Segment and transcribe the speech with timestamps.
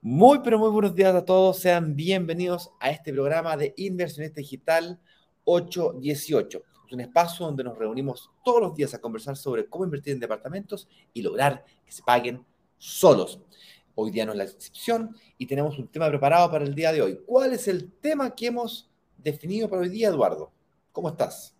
[0.00, 1.60] Muy, pero muy buenos días a todos.
[1.60, 5.00] Sean bienvenidos a este programa de Inversionista Digital
[5.44, 6.62] 818.
[6.90, 10.88] Un espacio donde nos reunimos todos los días a conversar sobre cómo invertir en departamentos
[11.12, 12.44] y lograr que se paguen
[12.78, 13.40] solos.
[13.94, 17.02] Hoy día no es la excepción y tenemos un tema preparado para el día de
[17.02, 17.20] hoy.
[17.26, 20.50] ¿Cuál es el tema que hemos definido para hoy día, Eduardo?
[20.92, 21.54] ¿Cómo estás?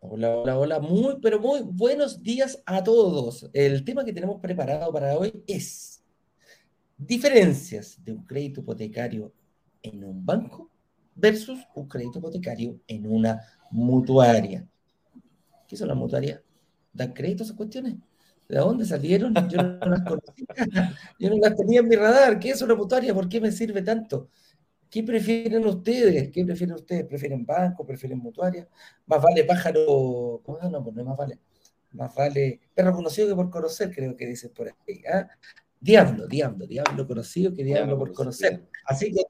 [0.00, 0.80] Hola, hola, hola.
[0.80, 3.48] Muy, pero muy buenos días a todos.
[3.52, 6.02] El tema que tenemos preparado para hoy es
[6.98, 9.32] diferencias de un crédito hipotecario
[9.82, 10.70] en un banco
[11.14, 13.40] versus un crédito hipotecario en una
[13.72, 14.66] mutuaria.
[15.66, 16.40] ¿Qué son las mutuarias?
[16.92, 17.94] ¿Dan crédito a esas cuestiones?
[18.48, 19.34] ¿De dónde salieron?
[19.48, 20.46] Yo no las conocía.
[21.18, 22.38] Yo no las tenía en mi radar.
[22.38, 23.14] ¿Qué es una mutuaria?
[23.14, 24.28] ¿Por qué me sirve tanto?
[24.90, 26.30] ¿Qué prefieren ustedes?
[26.30, 27.06] ¿Qué prefieren ustedes?
[27.06, 27.86] ¿Prefieren banco?
[27.86, 28.68] ¿Prefieren mutuaria?
[29.06, 30.42] Más vale pájaro.
[30.44, 30.84] ¿Cómo no?
[30.84, 31.38] Pues no más vale.
[31.92, 35.02] Más vale perro conocido que por conocer, creo que dicen por ahí.
[35.10, 35.26] ¿ah?
[35.80, 38.68] Diablo, diablo, diablo conocido que diablo por conocer.
[38.84, 39.22] Así que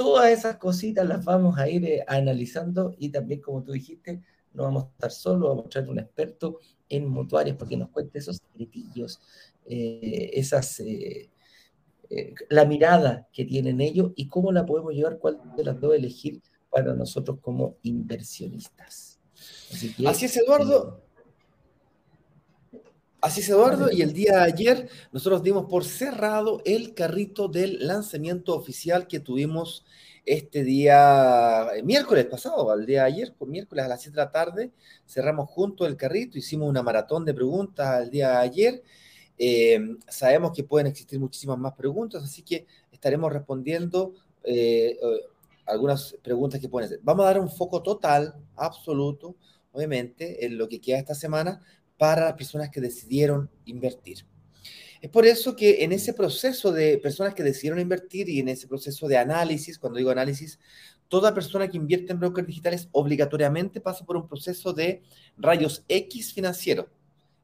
[0.00, 4.22] todas esas cositas las vamos a ir eh, analizando y también, como tú dijiste,
[4.54, 7.90] no vamos a estar solos, vamos a traer un experto en mutuarios para que nos
[7.90, 9.20] cuente esos secretillos,
[9.66, 11.28] eh, esas, eh,
[12.48, 16.40] la mirada que tienen ellos y cómo la podemos llevar, cuál de las dos elegir
[16.70, 19.20] para nosotros como inversionistas.
[20.06, 21.02] Así es, Eduardo.
[23.22, 27.86] Así es, Eduardo, y el día de ayer nosotros dimos por cerrado el carrito del
[27.86, 29.84] lanzamiento oficial que tuvimos
[30.24, 34.30] este día, eh, miércoles pasado, el día de ayer, miércoles a las 7 de la
[34.30, 34.72] tarde,
[35.06, 38.82] cerramos juntos el carrito, hicimos una maratón de preguntas el día de ayer.
[39.36, 44.98] Eh, sabemos que pueden existir muchísimas más preguntas, así que estaremos respondiendo eh,
[45.66, 47.00] algunas preguntas que pueden ser.
[47.02, 49.36] Vamos a dar un foco total, absoluto,
[49.72, 51.60] obviamente, en lo que queda esta semana,
[52.00, 54.24] para las personas que decidieron invertir.
[55.02, 58.66] Es por eso que en ese proceso de personas que decidieron invertir y en ese
[58.66, 60.58] proceso de análisis, cuando digo análisis,
[61.08, 65.02] toda persona que invierte en brokers digitales obligatoriamente pasa por un proceso de
[65.36, 66.88] rayos X financiero.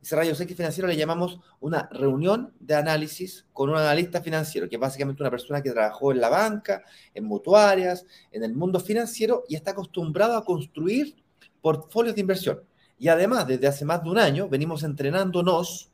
[0.01, 4.77] Ese rayos X financiero le llamamos una reunión de análisis con un analista financiero, que
[4.77, 9.45] es básicamente una persona que trabajó en la banca, en mutuarias, en el mundo financiero
[9.51, 11.15] y está acostumbrado a construir
[11.61, 12.63] portfolios de inversión.
[12.99, 15.91] Y además, desde hace más de un año, venimos entrenándonos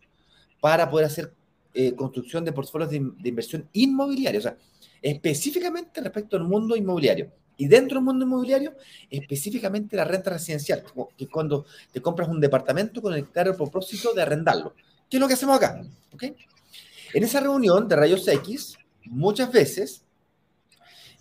[0.61, 1.33] para poder hacer
[1.75, 4.57] eh, construcción de portfolios de, inversión inmobiliaria, o sea,
[5.01, 7.33] específicamente respecto al mundo inmobiliario.
[7.57, 8.75] Y dentro del mundo inmobiliario,
[9.11, 10.85] específicamente la renta residencial,
[11.17, 14.75] que cuando te compras un departamento con el claro propósito de arrendarlo.
[15.09, 15.83] ¿Qué es lo que hacemos acá?
[16.13, 16.35] ¿Okay?
[17.15, 20.05] En esa reunión de rayos X, muchas veces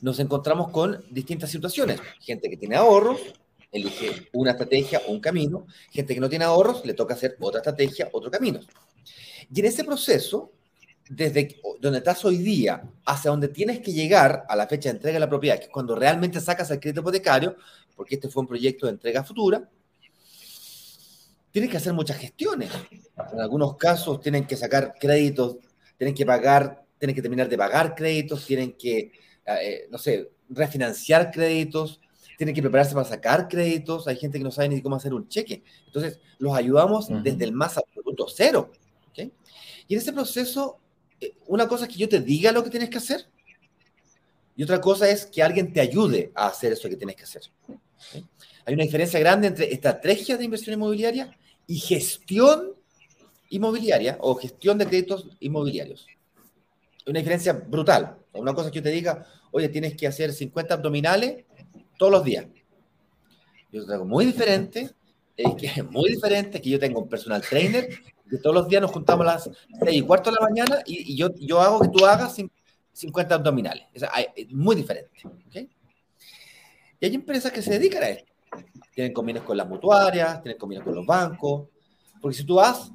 [0.01, 1.99] nos encontramos con distintas situaciones.
[2.19, 3.19] Gente que tiene ahorros,
[3.71, 5.65] elige una estrategia o un camino.
[5.91, 8.59] Gente que no tiene ahorros, le toca hacer otra estrategia, otro camino.
[9.53, 10.51] Y en ese proceso,
[11.09, 15.15] desde donde estás hoy día hacia donde tienes que llegar a la fecha de entrega
[15.15, 17.55] de la propiedad, que es cuando realmente sacas el crédito hipotecario,
[17.95, 19.69] porque este fue un proyecto de entrega futura,
[21.51, 22.69] tienes que hacer muchas gestiones.
[23.33, 25.57] En algunos casos tienen que sacar créditos,
[25.97, 29.11] tienen que pagar, tienen que terminar de pagar créditos, tienen que,
[29.45, 31.99] eh, no sé, refinanciar créditos,
[32.41, 35.27] tienen que prepararse para sacar créditos, hay gente que no sabe ni cómo hacer un
[35.27, 35.61] cheque.
[35.85, 38.71] Entonces, los ayudamos desde el más absoluto cero.
[39.15, 40.79] Y en ese proceso,
[41.19, 43.27] eh, una cosa es que yo te diga lo que tienes que hacer
[44.55, 47.43] y otra cosa es que alguien te ayude a hacer eso que tienes que hacer.
[48.65, 51.37] Hay una diferencia grande entre estrategia de inversión inmobiliaria
[51.67, 52.73] y gestión
[53.49, 56.07] inmobiliaria o gestión de créditos inmobiliarios.
[57.05, 58.17] Una diferencia brutal.
[58.33, 61.45] Una cosa es que yo te diga, oye, tienes que hacer 50 abdominales
[62.01, 62.47] todos los días.
[63.71, 64.89] Y otra cosa muy diferente,
[65.37, 67.89] es que es muy diferente, que yo tengo un personal trainer,
[68.27, 69.51] que todos los días nos juntamos a las
[69.83, 72.41] 6 y cuarto de la mañana y, yo, yo hago que tú hagas
[72.93, 73.85] 50 abdominales.
[73.93, 75.11] Es, muy diferente.
[76.99, 78.33] Y hay empresas que se dedican a esto.
[78.95, 81.67] Tienen convenios con las mutuarias, tienen convenios con los bancos.
[82.19, 82.91] Porque si tú vas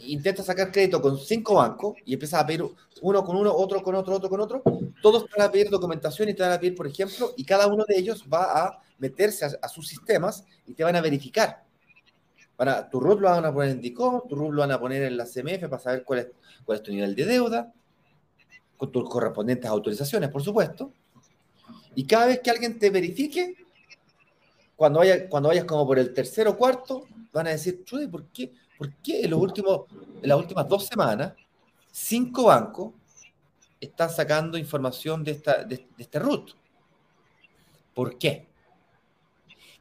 [0.00, 2.64] intentas sacar crédito con cinco bancos y empiezas a pedir
[3.00, 4.62] uno con uno, otro con otro, otro con otro,
[5.02, 7.66] todos te van a pedir documentación y te van a pedir, por ejemplo, y cada
[7.66, 11.64] uno de ellos va a meterse a, sus sistemas y te van a verificar.
[12.56, 15.02] Para, tu RUT lo van a poner en DICOM, tu RUT lo van a poner
[15.02, 16.28] en la CMF para saber cuál es,
[16.64, 17.72] cuál es tu nivel de deuda,
[18.76, 20.92] con tus correspondientes autorizaciones, por supuesto.
[21.94, 23.56] Y cada vez que alguien te verifique,
[24.76, 28.26] cuando, vaya, cuando vayas como por el tercero o cuarto, van a decir, Chude, ¿por
[28.26, 29.82] qué, ¿por qué en, los últimos,
[30.22, 31.34] en las últimas dos semanas
[31.90, 32.92] cinco bancos
[33.80, 36.52] están sacando información de, esta, de, este root?
[37.94, 38.48] ¿Por qué?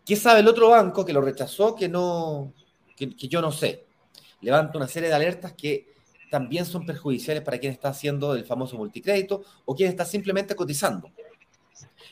[0.06, 2.54] ¿Qué sabe el otro banco que lo rechazó que, no,
[2.96, 3.86] que, que yo no sé?
[4.42, 5.92] Levanta una serie de alertas que
[6.32, 11.12] también son perjudiciales para quien está haciendo el famoso multicrédito o quien está simplemente cotizando.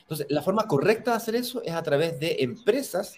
[0.02, 3.16] Entonces, la forma correcta de hacer eso es a través de empresas,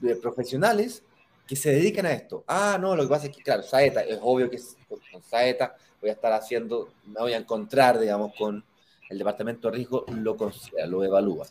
[0.00, 1.02] de profesionales
[1.46, 2.44] que se dedican a esto.
[2.46, 4.58] Ah, no, lo que pasa es que, claro, Saeta, es obvio que
[4.88, 8.64] con Saeta voy a estar haciendo, me voy a encontrar, digamos, con
[9.08, 11.46] el departamento de riesgo, lo considera, lo evalúa.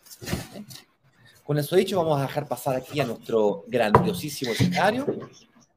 [1.43, 5.05] Con eso dicho, vamos a dejar pasar aquí a nuestro grandiosísimo escenario,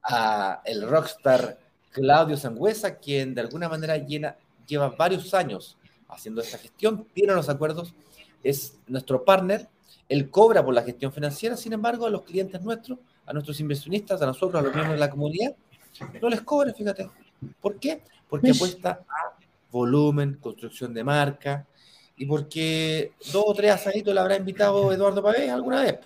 [0.03, 1.59] a el rockstar
[1.91, 4.37] Claudio Sangüesa, quien de alguna manera llena,
[4.67, 5.77] lleva varios años
[6.09, 7.95] haciendo esta gestión, tiene los acuerdos,
[8.43, 9.69] es nuestro partner,
[10.09, 12.99] él cobra por la gestión financiera, sin embargo, a los clientes nuestros,
[13.29, 15.55] a nuestros inversionistas, a nosotros, a los miembros de la comunidad,
[16.21, 17.09] no les cobra, fíjate.
[17.61, 18.03] ¿Por qué?
[18.29, 19.39] Porque apuesta a
[19.71, 21.67] volumen, construcción de marca,
[22.17, 25.99] y porque dos o tres asaditos le habrá invitado Eduardo Pavés alguna vez.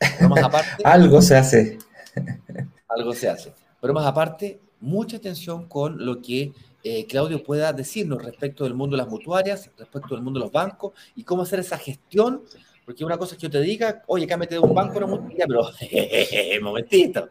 [0.84, 1.78] algo se hace.
[2.88, 3.52] algo se hace.
[3.80, 6.52] Pero más aparte, mucha atención con lo que
[6.84, 10.52] eh, Claudio pueda decirnos respecto del mundo de las mutuarias, respecto del mundo de los
[10.52, 12.42] bancos y cómo hacer esa gestión.
[12.88, 15.44] Porque una cosa es que yo te diga, oye, cámete de un banco una mutuaria,
[15.46, 15.60] pero
[16.62, 17.28] momentito,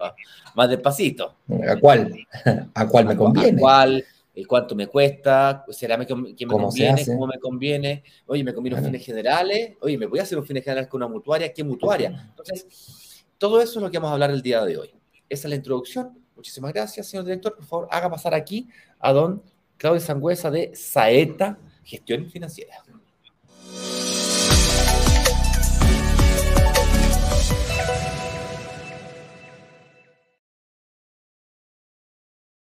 [0.53, 1.37] más despacito.
[1.67, 2.15] ¿A cuál?
[2.75, 3.57] ¿A cuál me conviene?
[3.57, 4.05] ¿A cuál?
[4.47, 5.65] ¿Cuánto me cuesta?
[5.69, 7.03] ¿Será que me conviene?
[7.07, 8.03] ¿Cómo me conviene?
[8.27, 9.77] Oye, me conviene fines generales.
[9.81, 11.51] Oye, ¿me voy a hacer un fines generales con una mutuaria?
[11.51, 12.27] ¿Qué mutuaria?
[12.29, 14.91] Entonces, todo eso es lo que vamos a hablar el día de hoy.
[15.27, 16.19] Esa es la introducción.
[16.35, 17.55] Muchísimas gracias, señor director.
[17.55, 18.69] Por favor, haga pasar aquí
[18.99, 19.41] a don
[19.77, 22.75] Claudio Sangüesa de Saeta Gestión Financiera.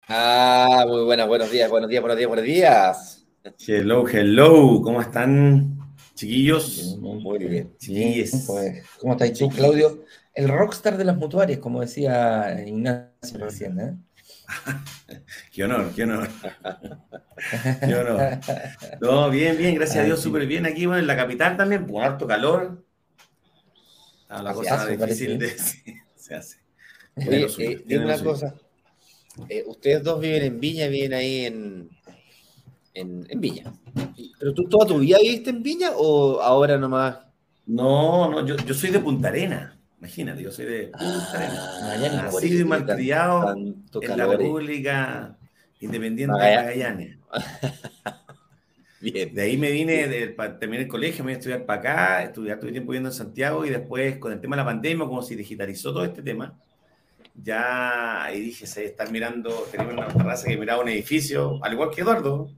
[0.08, 3.26] Ah, muy buenas, buenos días, buenos días, buenos días, buenos días.
[3.66, 5.78] Hello, hello, ¿cómo están,
[6.14, 6.98] chiquillos?
[7.00, 7.74] Muy bien.
[7.78, 8.44] Chiquillos.
[8.46, 10.04] Pues, ¿Cómo estáis tú, Claudio?
[10.34, 13.96] El rockstar de las mutuarias, como decía Ignacio recién, ¿eh?
[15.54, 16.28] qué honor, qué honor.
[17.80, 18.40] qué honor.
[19.00, 20.66] No, bien, bien, gracias a Dios, súper bien.
[20.66, 22.84] Aquí, bueno, en la capital también, con harto calor.
[24.28, 25.50] Ah, la cosa difícil de,
[26.16, 26.58] se hace.
[27.16, 28.54] Oye, eh, dime una cosa.
[29.50, 31.90] Eh, ustedes dos viven en Viña, viven ahí en,
[32.94, 33.74] en, en, Viña.
[34.40, 37.18] ¿Pero tú toda tu vida viviste en Viña o ahora nomás?
[37.66, 39.80] No, no, yo, yo soy de Punta Arena.
[40.00, 42.24] Imagínate, yo soy de Punta Arena.
[42.24, 45.38] Nacido y malcriado en la República
[45.80, 47.18] Independiente de Magallanes.
[49.02, 49.34] Bien.
[49.36, 50.28] De ahí me vine, de,
[50.58, 53.66] terminé el colegio, me vine a estudiar para acá, estudiar, tuve tiempo viviendo en Santiago
[53.66, 56.58] y después con el tema de la pandemia, como se digitalizó todo este tema,
[57.36, 61.90] ya ahí dije, se estar mirando, tenemos una terraza que miraba un edificio, al igual
[61.90, 62.50] que Eduardo.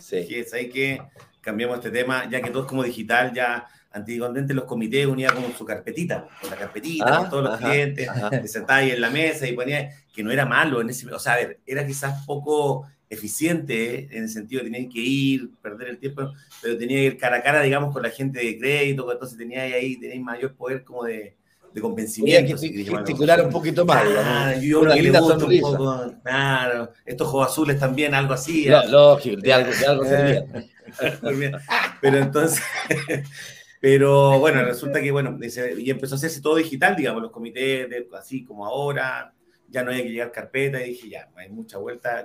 [0.00, 0.16] Sí.
[0.16, 1.02] Dije, ahí que
[1.40, 5.50] cambiamos este tema, ya que todo es como digital, ya Antiguamente los comités unían como
[5.52, 9.08] su carpetita, con la carpetita, con ah, todos los clientes, te sentabas ahí en la
[9.08, 12.24] mesa y ponía que no era malo en ese, o sea, a ver, era quizás
[12.26, 17.04] poco eficiente en el sentido de tener que ir, perder el tiempo, pero tenía que
[17.04, 20.54] ir cara a cara, digamos, con la gente de crédito, entonces tenía ahí, tenía mayor
[20.54, 21.34] poder como de,
[21.72, 22.56] de convencimiento.
[22.58, 24.04] gesticular un poquito más.
[24.18, 28.66] Ah, yo una linda un poco, claro, estos ojos azules también, algo así.
[28.88, 30.44] lógico, de algo, de algo servía.
[32.00, 32.62] pero entonces,
[33.80, 35.38] pero bueno, resulta que, bueno,
[35.78, 39.34] y empezó a hacerse todo digital, digamos, los comités, de, así como ahora,
[39.68, 42.24] ya no hay que llegar carpeta, y dije, ya, no hay mucha vuelta,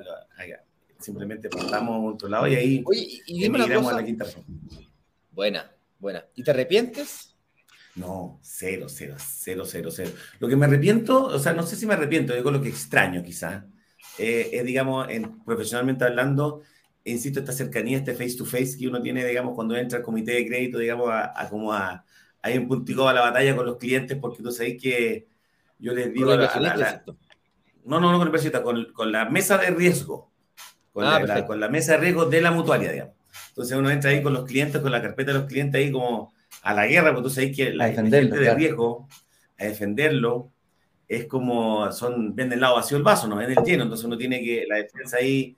[0.99, 3.89] simplemente pasamos a otro lado y ahí Oye, y dime una cosa.
[3.89, 4.25] a la quinta
[5.31, 5.69] Buena,
[5.99, 6.25] buena.
[6.35, 7.32] ¿Y te arrepientes?
[7.95, 10.11] No, cero, cero, cero, cero, cero.
[10.39, 13.21] Lo que me arrepiento, o sea, no sé si me arrepiento, digo lo que extraño
[13.23, 13.63] quizás,
[14.17, 16.61] eh, es, digamos, en, profesionalmente hablando,
[17.03, 20.31] insisto, esta cercanía, este face to face que uno tiene, digamos, cuando entra al comité
[20.33, 22.03] de crédito, digamos, a, como a,
[22.41, 25.27] hay un puntico a la batalla con los clientes, porque tú sabes que
[25.77, 27.03] yo les digo a la,
[27.85, 30.31] no, no, no con el con, con la mesa de riesgo,
[30.91, 33.15] con, ah, la, con la mesa de riesgo de la mutuaria, digamos.
[33.49, 36.32] Entonces uno entra ahí con los clientes, con la carpeta de los clientes ahí como
[36.63, 39.07] a la guerra, porque tú sabes que la gente de riesgo,
[39.59, 40.51] a defenderlo,
[41.07, 44.17] es como, son, ven del lado vacío el vaso, no ven el lleno, entonces uno
[44.17, 45.55] tiene que, la defensa ahí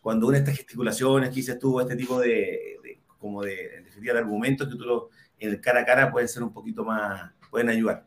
[0.00, 2.78] cuando une estas gesticulaciones que dices tú, este tipo de,
[3.18, 6.42] como de, de, de, argumentos que tú lo, en el cara a cara pueden ser
[6.42, 8.04] un poquito más, pueden ayudar.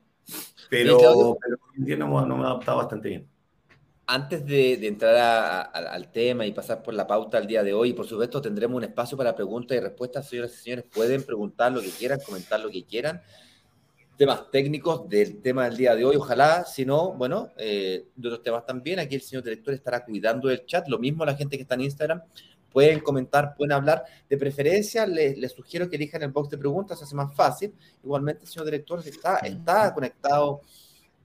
[0.69, 3.27] Pero, pero no, no, me ha adaptado bastante bien.
[4.07, 8.05] Antes de, entrar al tema y pasar por la pauta al día de hoy, por
[8.05, 11.89] supuesto tendremos un espacio para preguntas y respuestas, señoras y señores, pueden preguntar lo que
[11.89, 13.23] quieran, comentar lo que quieran.
[14.15, 16.17] temas técnicos del tema del día de hoy.
[16.17, 18.99] Ojalá, si no, bueno, eh, de otros temas también.
[18.99, 20.87] Aquí el señor director estará cuidando del chat.
[20.87, 22.21] Lo mismo la gente que está en Instagram.
[22.71, 24.03] Pueden comentar, pueden hablar.
[24.29, 27.73] De preferencia, les, sugiero que elijan el box de preguntas, se hace más fácil.
[28.03, 30.61] Igualmente, el señor director está, está conectado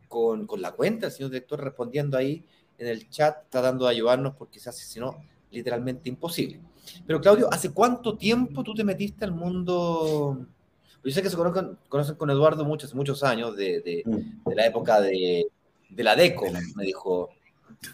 [0.09, 1.07] con, con la cuenta.
[1.07, 2.43] El señor director respondiendo ahí
[2.81, 6.61] en el chat, tratando de ayudarnos porque se hace, si no, literalmente imposible.
[7.07, 10.47] Pero Claudio, ¿hace cuánto tiempo tú te metiste al mundo?
[11.05, 14.49] Yo sé que se conocen, conocen con Eduardo muchos, muchos años, de, de, mm.
[14.49, 15.47] de la época de,
[15.91, 17.31] de la DECO, me dijo.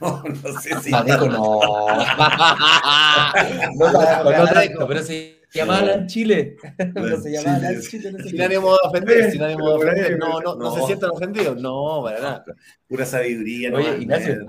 [0.01, 0.91] No, no sé si.
[0.91, 1.61] La DECO no.
[3.77, 6.57] no la DECO, pero se llamaba en Chile.
[6.95, 8.13] No se llamaba en Chile.
[8.23, 10.19] Sin ánimo de ofender, sin ánimo de ofender.
[10.19, 11.61] No, no, no, se sientan ofendidos.
[11.61, 12.45] No, para nada.
[12.89, 13.73] Pura sabiduría.
[13.75, 14.43] Oye, Ignacio.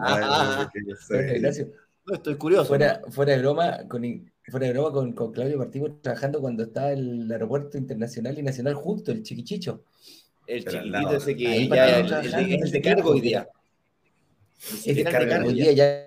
[1.35, 1.71] Ignacio.
[2.13, 2.65] Estoy curioso.
[2.65, 6.91] Fuera, fuera de broma, con, fuera de broma con, con, Claudio partimos trabajando cuando estaba
[6.91, 9.83] el aeropuerto internacional y nacional junto, el chiquichicho.
[10.45, 13.49] El chiquitito ese que ya el, de cargo hoy día.
[14.85, 16.06] Es de cargo hoy día ya.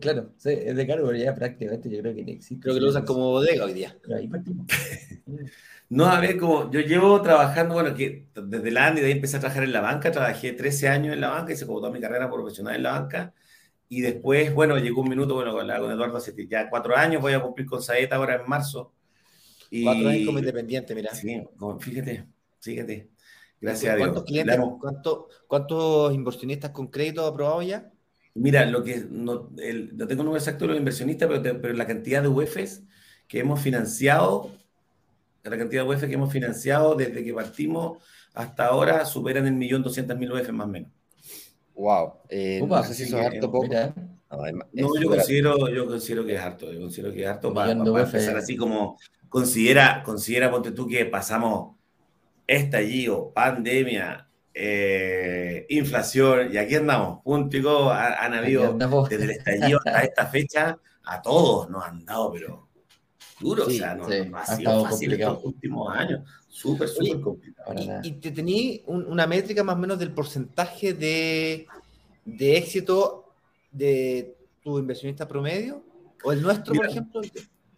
[0.00, 2.62] Claro, es de cargo, ya prácticamente yo creo que no existe.
[2.62, 3.96] Creo que lo usan como bodega hoy día.
[4.02, 4.66] Pero ahí partimos.
[5.90, 9.38] No, a ver, como yo llevo trabajando, bueno, que desde la ANDI, de ahí empecé
[9.38, 12.00] a trabajar en la banca, trabajé 13 años en la banca, hice como toda mi
[12.00, 13.34] carrera profesional en la banca,
[13.88, 17.42] y después, bueno, llegó un minuto, bueno, con, Eduardo hace ya cuatro años, voy a
[17.42, 18.92] cumplir con Saeta ahora en marzo.
[19.68, 21.12] Y, cuatro años como independiente, mira.
[21.12, 21.42] Sí,
[21.80, 22.24] fíjate,
[22.60, 23.10] fíjate.
[23.60, 24.08] Gracias a Dios.
[24.08, 24.58] ¿Cuántos clientes,
[25.48, 27.90] cuántos inversionistas con crédito aprobados ya?
[28.34, 31.74] Mira, lo que no, el, no tengo el número exacto de los inversionistas, pero, pero
[31.74, 32.82] la cantidad de UEFs
[33.26, 34.50] que hemos financiado,
[35.42, 37.98] la cantidad de UEFs que hemos financiado desde que partimos
[38.34, 40.90] hasta ahora superan el millón doscientas mil UEFs más o menos.
[41.74, 42.12] Wow.
[42.28, 43.68] Eh, no sé si eso es harto poco.
[44.72, 46.72] No, yo considero, yo considero que es harto.
[46.72, 51.76] Yo considero que es harto para, empezar así como considera, considera, ponte tú que pasamos
[52.46, 58.76] estallido, pandemia, eh, inflación, y aquí andamos, punto han habido
[59.08, 62.68] desde el estallido hasta esta fecha, a todos nos han dado, pero
[63.40, 67.74] duro, o sea, no, ha sido fácil estos últimos años, súper, súper complicado.
[68.02, 71.66] ¿Y, te tení una métrica más o menos del porcentaje de,
[72.24, 73.32] de éxito
[73.70, 75.82] de tu inversionista promedio?
[76.22, 77.22] ¿O el nuestro, por ejemplo?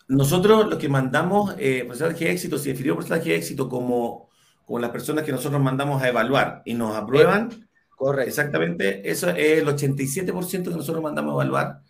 [0.08, 4.28] Nosotros lo que mandamos, eh, porcentaje de éxito, si definió porcentaje de éxito como,
[4.72, 8.30] como las personas que nosotros mandamos a evaluar y nos aprueban, Correcto.
[8.30, 11.82] Exactamente, eso es el 87% que nosotros mandamos a evaluar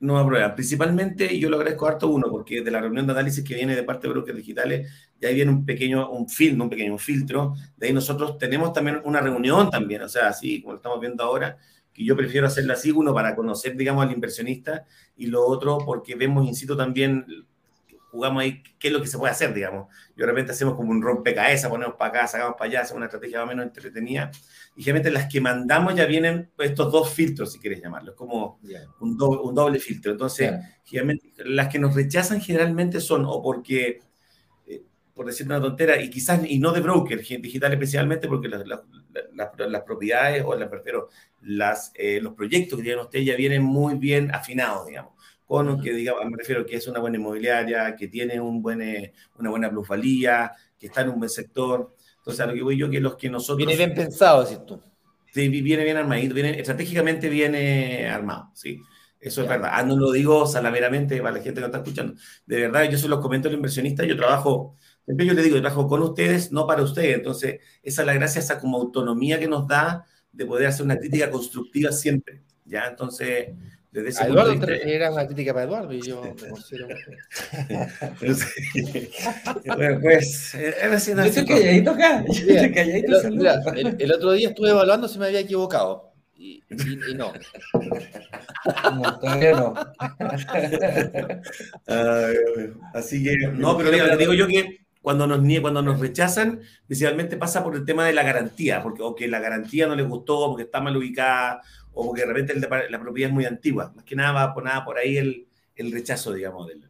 [0.00, 0.54] no aprueba.
[0.54, 3.76] Principalmente, y yo lo agradezco harto uno, porque de la reunión de análisis que viene
[3.76, 4.90] de parte de brokers digitales,
[5.20, 7.54] ya ahí viene un pequeño, un filtro, un pequeño filtro.
[7.76, 11.22] De ahí nosotros tenemos también una reunión también, o sea, así como lo estamos viendo
[11.24, 11.58] ahora,
[11.92, 16.14] que yo prefiero hacerla así, uno para conocer, digamos, al inversionista, y lo otro porque
[16.14, 17.26] vemos, insisto, también
[18.14, 19.88] jugamos ahí qué es lo que se puede hacer, digamos.
[20.16, 23.06] Y de repente hacemos como un rompecabezas, ponemos para acá, sacamos para allá, hacemos una
[23.06, 24.30] estrategia más o menos entretenida.
[24.76, 28.60] Y generalmente las que mandamos ya vienen estos dos filtros, si quieres llamarlos, como
[29.00, 30.12] un, doble, un, doble, filtro.
[30.12, 30.52] Entonces,
[30.84, 33.98] generalmente, las que nos rechazan generalmente son o porque,
[34.68, 38.64] eh, por decir una tontera, y quizás, y no de broker digital especialmente, porque las,
[38.64, 38.80] las,
[39.58, 41.08] las, propiedades, o las, prefiero,
[41.42, 45.14] las, eh, los proyectos que tienen ustedes ya vienen muy bien afinados, digamos
[45.46, 49.12] con que digamos, me refiero que es una buena inmobiliaria, que tiene un buen, eh,
[49.38, 51.94] una buena plusvalía, que está en un buen sector.
[52.18, 53.58] Entonces, a lo que voy yo, que los que nosotros...
[53.58, 54.80] Viene bien pensado, ¿cierto?
[55.32, 58.80] Sí, viene bien armadito, viene, estratégicamente viene armado, sí.
[59.24, 59.70] Eso es verdad.
[59.72, 62.14] Ah, no lo digo salameramente para la gente que no está escuchando.
[62.44, 65.62] De verdad, yo se los comento al inversionista, yo trabajo, siempre yo le digo, yo
[65.62, 67.16] trabajo con ustedes, no para ustedes.
[67.16, 70.98] Entonces, esa es la gracia, esa como autonomía que nos da de poder hacer una
[70.98, 72.42] crítica constructiva siempre.
[72.66, 72.86] ¿Ya?
[72.86, 73.48] Entonces,
[73.94, 76.88] desde ese Eduardo era una crítica para Eduardo y yo me considero.
[79.76, 81.12] bueno, pues, era así.
[81.12, 82.24] Yo calladito acá.
[82.74, 86.12] calladito el, mira, el, el, otro día estuve evaluando si me había equivocado.
[86.36, 87.32] Y, y, y no.
[88.96, 89.74] No, todavía no.
[92.94, 97.62] así que, no, pero mira, digo yo que cuando nos, cuando nos rechazan, principalmente pasa
[97.62, 100.64] por el tema de la garantía, porque o que la garantía no les gustó, porque
[100.64, 101.60] está mal ubicada,
[101.94, 102.54] o porque de repente
[102.90, 103.92] la propiedad es muy antigua.
[103.94, 105.46] Más que nada va por, nada por ahí el,
[105.76, 106.84] el rechazo, digamos, del,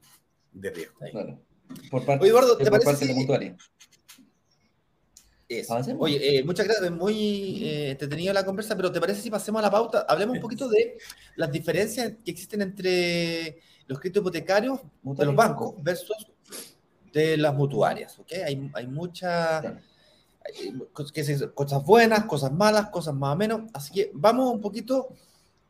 [0.52, 0.98] de riesgo.
[1.90, 3.56] Por parte, Eduardo, ¿te parece de
[5.98, 9.62] Oye, eh, muchas gracias, muy eh, entretenida la conversa, pero ¿te parece si pasemos a
[9.62, 10.06] la pauta?
[10.08, 10.96] Hablemos un poquito de
[11.36, 16.16] las diferencias que existen entre los créditos hipotecarios de los bancos versus
[17.12, 18.32] de las mutuarias, ¿ok?
[18.44, 18.86] Hay, hay
[20.74, 23.62] muchas cosas buenas, cosas malas, cosas más o menos.
[23.72, 25.08] Así que vamos un poquito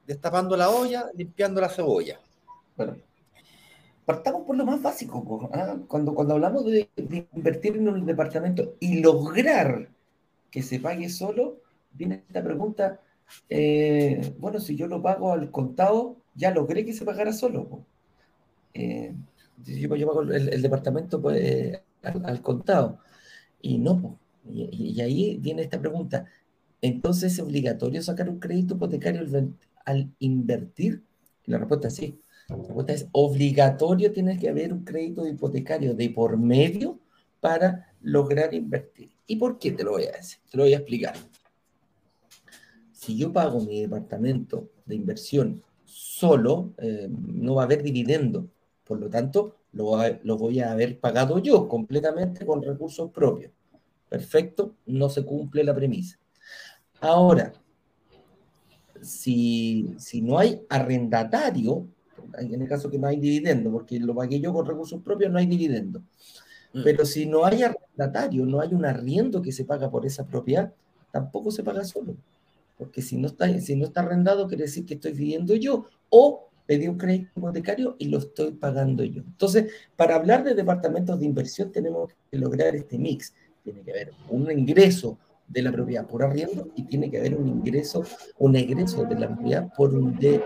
[0.06, 2.20] destapando la olla, limpiando la cebolla.
[2.76, 2.96] Bueno,
[4.04, 5.50] partamos por lo más básico.
[5.52, 5.76] ¿ah?
[5.88, 6.88] Cuando, cuando hablamos de,
[7.34, 9.88] invertir en un departamento y lograr
[10.50, 11.60] que se pague solo,
[11.92, 13.00] viene esta pregunta,
[13.48, 17.84] eh, bueno, si yo lo pago al contado, ya logré que se pagara solo.
[18.74, 19.14] Eh,
[19.64, 22.98] yo, pago el, departamento pues, al, contado.
[23.60, 24.18] Y no,
[24.50, 26.26] y, ahí viene esta pregunta.
[26.80, 29.22] Entonces, ¿es obligatorio sacar un crédito hipotecario
[29.84, 31.02] al, invertir?
[31.46, 32.20] la respuesta es sí.
[32.48, 36.98] La respuesta es obligatorio, tiene que haber un crédito hipotecario de por medio
[37.40, 39.10] para lograr invertir.
[39.26, 39.72] ¿Y por qué?
[39.72, 41.14] Te lo voy a decir, te lo voy a explicar.
[42.92, 48.46] Si yo pago mi departamento de inversión solo, eh, no va a haber dividendo.
[48.84, 53.52] Por lo tanto, lo voy a haber pagado yo completamente con recursos propios.
[54.14, 56.20] Perfecto, no se cumple la premisa.
[57.00, 57.52] Ahora,
[59.02, 61.88] si, si no hay arrendatario,
[62.38, 65.38] en el caso que no hay dividendo, porque lo pagué yo con recursos propios, no
[65.40, 65.98] hay dividendo.
[66.74, 66.84] Mm.
[66.84, 70.72] Pero si no hay arrendatario, no hay un arriendo que se paga por esa propiedad,
[71.10, 72.14] tampoco se paga solo.
[72.78, 76.50] Porque si no está, si no está arrendado, quiere decir que estoy viviendo yo o
[76.66, 79.22] pedí un crédito hipotecario y lo estoy pagando yo.
[79.22, 83.34] Entonces, para hablar de departamentos de inversión tenemos que lograr este mix.
[83.64, 85.18] Tiene que haber un ingreso
[85.48, 88.02] de la propiedad por arriendo y tiene que haber un ingreso,
[88.38, 90.42] un egreso de la propiedad por un, de,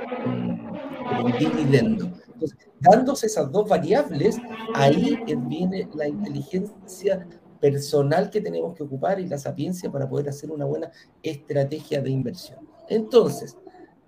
[1.38, 2.10] dividendo.
[2.32, 4.36] Entonces, dándose esas dos variables,
[4.74, 7.26] ahí viene la inteligencia
[7.60, 10.90] personal que tenemos que ocupar y la sapiencia para poder hacer una buena
[11.22, 12.60] estrategia de inversión.
[12.88, 13.56] Entonces,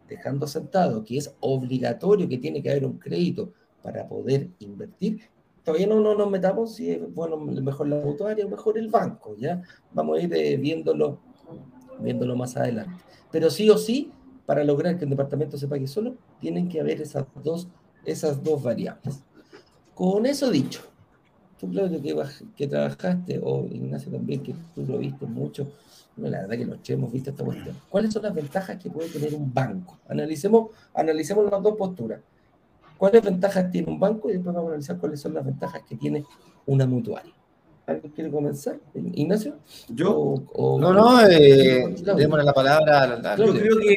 [0.08, 3.52] dejando sentado que es obligatorio que tiene que haber un crédito
[3.82, 5.20] para poder invertir,
[5.70, 9.36] todavía no, no nos metamos si es bueno, mejor la mutuaria o mejor el banco,
[9.36, 9.62] ¿ya?
[9.92, 11.20] Vamos a ir eh, viéndolo,
[12.00, 12.92] viéndolo más adelante.
[13.30, 14.10] Pero sí o sí,
[14.46, 17.68] para lograr que el departamento se pague solo, tienen que haber esas dos,
[18.04, 19.22] esas dos variables.
[19.94, 20.80] Con eso dicho,
[21.60, 22.16] tú Claudio que,
[22.56, 25.70] que trabajaste, o Ignacio también, que tú lo viste mucho,
[26.16, 27.76] la verdad que los hemos visto esta cuestión.
[27.88, 30.00] ¿Cuáles son las ventajas que puede tener un banco?
[30.08, 32.20] Analicemos, analicemos las dos posturas.
[33.00, 34.28] ¿Cuáles ventajas tiene un banco?
[34.28, 36.22] Y después vamos a analizar cuáles son las ventajas que tiene
[36.66, 37.32] una mutuaria.
[37.86, 38.78] ¿Alguien quiere comenzar?
[38.92, 39.56] ¿Ignacio?
[39.88, 40.34] Yo.
[40.54, 43.96] no, no, eh, démosle la palabra al, al Yo creo que,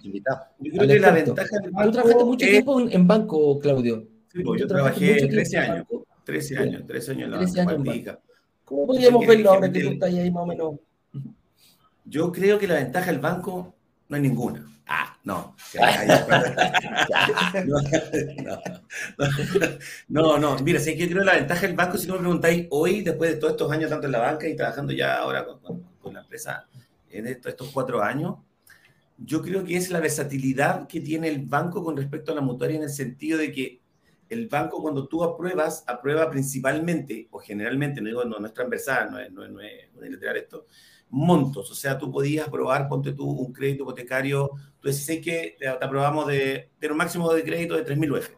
[0.59, 1.89] yo creo que la ventaja del banco.
[1.89, 4.07] Tú trabajaste mucho tiempo en banco, Claudio.
[4.31, 5.85] Sí, pues, yo trabajé 13 años.
[6.23, 8.17] 13 años, 13 años en la 13 años
[8.63, 10.75] ¿Cómo podríamos verlo ahora que tú estás ahí más o menos?
[12.05, 13.75] Yo creo que la ventaja del banco
[14.09, 14.73] no hay ninguna.
[14.85, 15.55] Ah, no.
[20.09, 22.67] no, no, Mira, si yo creo que la ventaja del banco, si no me preguntáis
[22.69, 26.13] hoy, después de todos estos años, tanto en la banca y trabajando ya ahora con,
[26.13, 26.67] la empresa
[27.09, 28.35] en estos cuatro años,
[29.17, 32.77] yo creo que es la versatilidad que tiene el banco con respecto a la mutuaria
[32.77, 33.81] en el sentido de que
[34.29, 39.11] el banco cuando tú apruebas, aprueba principalmente, o generalmente, no digo, no, no es transversal,
[39.11, 40.65] no es, no es, no es, no es esto,
[41.13, 41.69] montos.
[41.69, 44.49] O sea, tú podías aprobar, ponte tú un crédito hipotecario,
[44.79, 48.29] tú decís que te, aprobamos de tener un máximo de crédito de 3.000 UF.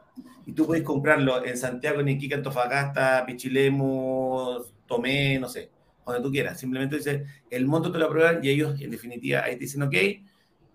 [0.46, 5.72] Y tú puedes comprarlo en Santiago, en Iquique, Antofagasta, Pichilemu, Tomé, no sé,
[6.06, 6.60] donde tú quieras.
[6.60, 9.96] Simplemente dices, el monto te lo aprueban y ellos, en definitiva, ahí te dicen ok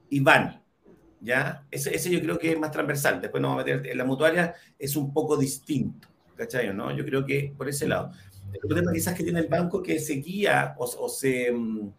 [0.09, 0.63] y van.
[1.21, 1.67] ¿Ya?
[1.71, 3.21] Ese, ese yo creo que es más transversal.
[3.21, 6.09] Después nos vamos a meter en la mutuaria, es un poco distinto.
[6.35, 6.75] ¿Cachai?
[6.75, 6.91] ¿no?
[6.97, 8.13] Yo creo que por ese lado.
[8.53, 11.93] El problema quizás que tiene el banco que se guía o, se, mm,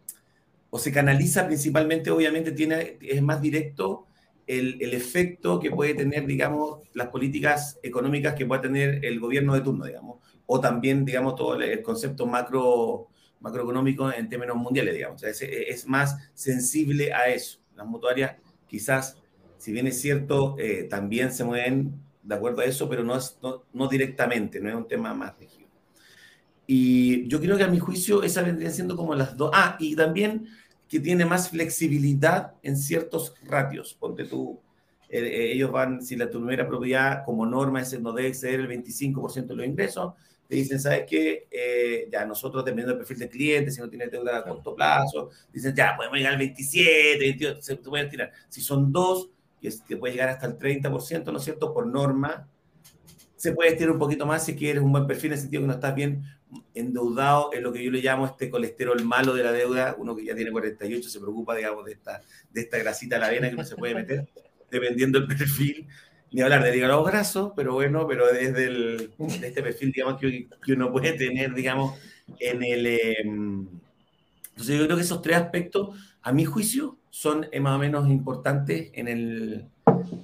[0.70, 4.06] o se canaliza principalmente, obviamente, tiene, es más directo
[4.46, 9.54] el, el, efecto que puede tener, digamos, las políticas económicas que pueda tener el gobierno
[9.54, 13.08] de turno, digamos, o también, digamos, todo el concepto macro,
[13.42, 15.22] macroeconómico en términos mundiales, digamos.
[15.22, 17.58] es, es, más sensible a eso.
[17.76, 18.36] Las mutuarias
[18.66, 19.18] quizás,
[19.58, 23.38] si bien es cierto, eh, también se mueven de acuerdo a eso, pero no, es,
[23.42, 25.61] no, no directamente, no es un tema más rígido.
[26.74, 29.50] Y yo creo que a mi juicio esa vendría siendo como las dos.
[29.52, 30.48] Ah, y también
[30.88, 33.92] que tiene más flexibilidad en ciertos ratios.
[33.92, 34.58] Ponte tú,
[35.10, 38.60] eh, eh, ellos van, si la tu primera propiedad como norma es, no debe exceder
[38.60, 40.14] el 25% de los ingresos,
[40.48, 41.46] te dicen, ¿sabes qué?
[41.50, 45.28] Eh, ya nosotros, dependiendo del perfil del cliente, si no tiene deuda a corto plazo,
[45.52, 48.32] dicen, ya, podemos llegar al 27, 28, se pueden tirar.
[48.48, 49.28] Si son dos,
[49.60, 51.74] que, que puede llegar hasta el 30%, ¿no es cierto?
[51.74, 52.48] Por norma,
[53.42, 55.66] se puede estirar un poquito más si quieres un buen perfil, en el sentido que
[55.66, 56.22] no estás bien
[56.74, 60.24] endeudado en lo que yo le llamo este colesterol malo de la deuda, uno que
[60.24, 63.56] ya tiene 48 se preocupa, digamos, de esta, de esta grasita a la vena que
[63.56, 64.28] no se puede meter,
[64.70, 65.88] dependiendo del perfil,
[66.30, 70.48] ni hablar de hígado graso, pero bueno, pero desde el, de este perfil, digamos, que,
[70.64, 71.98] que, uno puede tener, digamos,
[72.38, 72.86] en el...
[72.86, 73.66] Em,
[74.50, 78.92] entonces yo creo que esos tres aspectos, a mi juicio, son más o menos importantes
[78.94, 79.71] en el,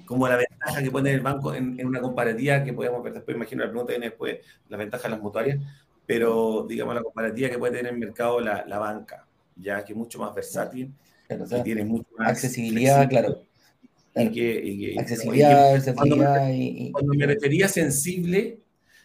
[0.04, 3.36] como la ventaja que puede tener el banco en, una comparativa que podemos ver después,
[3.36, 5.58] imagino la pregunta viene después, la ventaja de las mutuarias,
[6.06, 9.92] pero digamos la comparativa que puede tener en el mercado la, la banca, ya que
[9.92, 10.92] es mucho más versátil,
[11.28, 13.42] que tiene mucho más accesibilidad, claro.
[14.14, 18.58] Y que, accesibilidad, versatilidad y, cuando me refería sensible,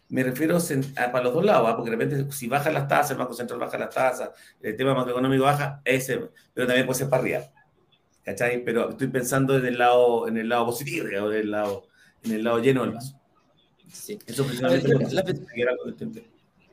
[0.09, 1.75] me refiero a, para los dos lados, ¿ah?
[1.75, 4.29] porque de repente si baja las tasas, el Banco Central baja las tasas,
[4.61, 7.41] el tema macroeconómico baja, ese, pero también puede ser para arriba.
[8.23, 8.63] ¿Cachai?
[8.63, 11.88] Pero estoy pensando en el lado, en el lado positivo, en el lado,
[12.23, 13.19] en el lado lleno del vaso.
[13.91, 14.17] Sí.
[14.25, 15.23] Eso precisamente la,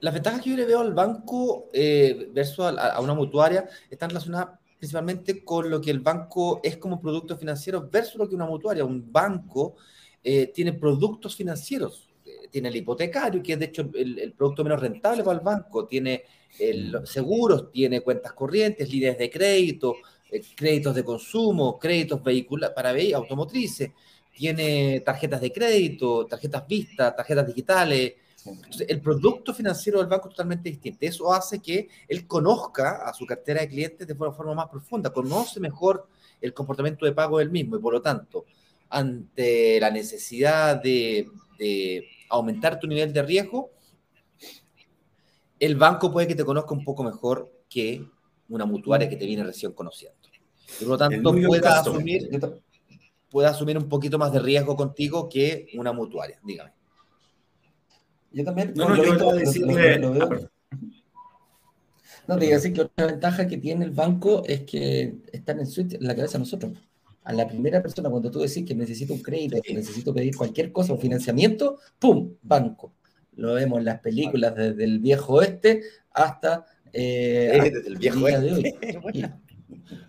[0.00, 4.58] las ventajas que yo le veo al banco eh, versus a, una mutuaria están relacionadas
[4.78, 8.84] principalmente con lo que el banco es como producto financiero versus lo que una mutuaria.
[8.84, 9.76] Un banco
[10.24, 14.80] eh, tiene productos financieros, eh, tiene el hipotecario, que es de hecho el, producto menos
[14.80, 16.24] rentable para el banco, tiene
[16.58, 19.96] el, seguros, tiene cuentas corrientes, líneas de crédito,
[20.56, 23.90] créditos de consumo, créditos vehiculares para automotrices,
[24.32, 28.14] tiene tarjetas de crédito, tarjetas vistas, tarjetas digitales,
[28.88, 30.98] el producto financiero del banco es totalmente distinto.
[31.02, 35.12] Eso hace que él conozca a su cartera de clientes de una forma más profunda,
[35.12, 36.08] conoce mejor
[36.40, 38.46] el comportamiento de pago del mismo y por lo tanto,
[38.88, 41.28] ante la necesidad de,
[42.30, 43.70] aumentar tu nivel de riesgo,
[45.58, 48.08] el banco puede que te conozca un poco mejor que
[48.48, 50.19] una mutuaria que te viene recién conociendo.
[50.78, 52.28] Por lo tanto, pueda asumir,
[53.30, 56.72] pueda asumir un poquito más de riesgo contigo que una mutuaria, dígame.
[58.32, 58.72] Yo también.
[58.76, 59.98] No, no, yo lo, decirle...
[59.98, 60.50] lo, veo.
[60.70, 60.76] Ah,
[62.28, 65.66] no, te digo así que otra ventaja que tiene el banco es que están en,
[65.66, 66.72] en la cabeza de nosotros.
[67.24, 70.72] A la primera persona, cuando tú decís que necesito un crédito, que necesito pedir cualquier
[70.72, 72.34] cosa, un financiamiento, ¡pum!
[72.42, 72.94] Banco.
[73.36, 76.66] Lo vemos en las películas desde el viejo oeste hasta.
[76.92, 78.76] Eh, desde el viejo oeste.
[78.80, 79.26] De hoy.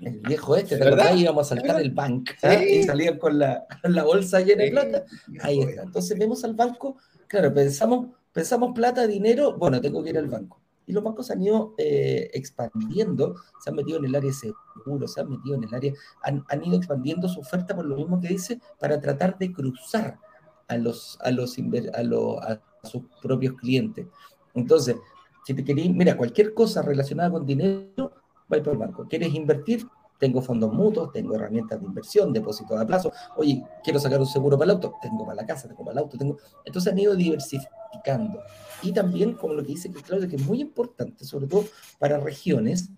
[0.01, 1.15] El viejo este, ¿verdad?
[1.15, 2.55] Íbamos a saltar el banco ¿ah?
[2.55, 5.05] y salían con la, la, bolsa llena de plata.
[5.41, 5.83] Ahí está.
[5.83, 6.97] Entonces vemos al banco
[7.31, 10.59] Claro, pensamos, pensamos plata, dinero, bueno, tengo que ir al banco.
[10.85, 15.21] Y los bancos han ido eh, expandiendo, se han metido en el área seguro, se
[15.21, 18.59] han metido en el área, han, ido expandiendo su oferta por lo mismo que dice,
[18.81, 20.19] para tratar de cruzar
[20.67, 24.07] a los, a los, a, a sus propios clientes.
[24.53, 24.97] Entonces,
[25.45, 28.11] si te querés, mira, cualquier cosa relacionada con dinero,
[28.51, 29.07] va por el banco.
[29.07, 29.87] ¿Quieres invertir?
[30.21, 34.55] tengo fondos mutuos, tengo herramientas de inversión, depósitos a plazo, oye, quiero sacar un seguro
[34.55, 36.37] para el auto, tengo para la casa, tengo para el auto, tengo...
[36.63, 38.39] Entonces han ido diversificando.
[38.83, 41.65] Y también, como lo que dice Claudio, que es muy importante, sobre todo
[41.97, 42.91] para regiones,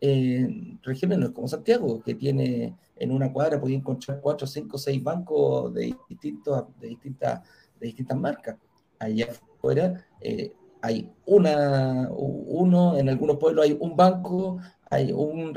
[0.00, 4.78] eh, regiones no es como Santiago, que tiene en una cuadra, puede encontrar cuatro, cinco,
[4.78, 7.40] seis bancos de, distintos, de, distintas,
[7.78, 8.56] de distintas marcas.
[8.98, 14.58] Allá afuera eh, hay una, uno, en algunos pueblos hay un banco,
[14.90, 15.56] hay un,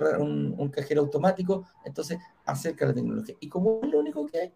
[0.57, 3.35] un, cajero automático, entonces acerca la tecnología.
[3.39, 4.51] Y como es lo único que hay,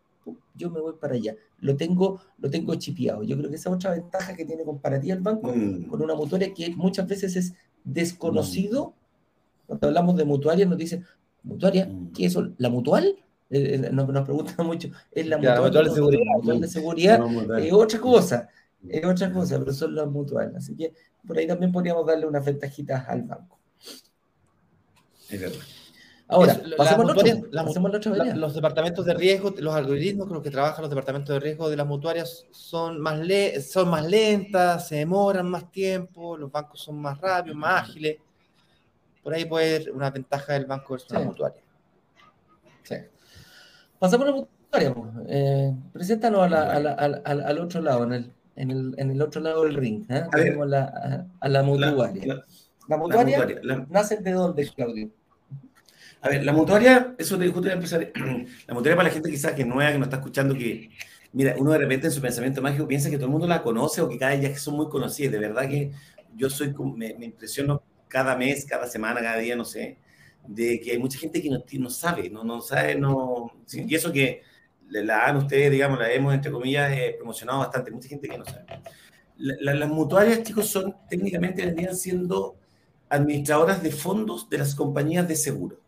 [0.56, 1.36] yo me voy para allá.
[1.60, 3.24] Lo tengo, lo tengo chipeado.
[3.24, 5.86] Yo creo que esa es otra ventaja que tiene comparativa el banco mm.
[5.86, 8.88] con una mutuaria que muchas veces es desconocido.
[8.88, 9.68] Mm.
[9.68, 11.06] Cuando hablamos de mutuaria nos dicen,
[11.44, 11.86] ¿mutuaria?
[11.86, 12.12] Mm.
[12.12, 12.50] ¿Qué es eso?
[12.58, 13.16] ¿La mutual?
[13.50, 14.90] Eh, eh, nos, nos, preguntan mucho.
[15.12, 16.24] ¿Es la, mutual, de seguridad?
[16.26, 17.20] La mutual de seguridad
[17.60, 18.50] es otra cosa.
[18.88, 20.56] Es otra cosa, pero son las mutuales.
[20.56, 20.94] Así que
[21.26, 23.60] por ahí también podríamos darle unas ventajitas al banco.
[26.28, 26.60] Ahora,
[28.34, 31.78] los departamentos de riesgo, los algoritmos con los que trabajan los departamentos de riesgo de
[31.78, 33.20] las mutuarias son más,
[33.70, 38.18] son más lentas, se demoran más tiempo, los bancos son más rápidos, más ágiles.
[39.22, 41.62] Por ahí puede ser una ventaja del banco versus la mutuaria.
[42.84, 42.96] Sí.
[44.00, 44.96] Pasamos a la mutuaria.
[45.28, 50.06] Eh, preséntanos al otro lado, en el, en, el, en el, otro lado del ring.
[50.10, 50.24] ¿eh?
[50.32, 52.44] A, la, a, la mutuaria.
[52.88, 53.48] La mutuaria,
[53.90, 55.10] nace de dónde, Claudio?
[56.22, 58.12] A ver, la mutuaria, eso te justo empezar.
[58.68, 60.90] La mutuaria para la gente quizás que es nueva, que no está escuchando, que,
[61.34, 64.02] mira, uno de repente en su pensamiento mágico piensa que todo el mundo la conoce
[64.02, 65.34] o que cada día que son muy conocidas.
[65.34, 65.92] De verdad que
[66.36, 70.00] yo soy, me, me impresiono cada mes, cada semana, cada día, no sé,
[70.48, 73.52] de que hay mucha gente que no, no sabe, no, no sabe, no.
[73.72, 74.42] Y eso que
[74.90, 78.46] la han ustedes, digamos, la hemos, entre comillas, eh, promocionado bastante, mucha gente que no
[78.46, 78.66] sabe.
[79.38, 82.58] las mutuarias, chicos, son técnicamente vendrían siendo
[83.10, 85.80] administradoras de fondos de las compañías de seguro.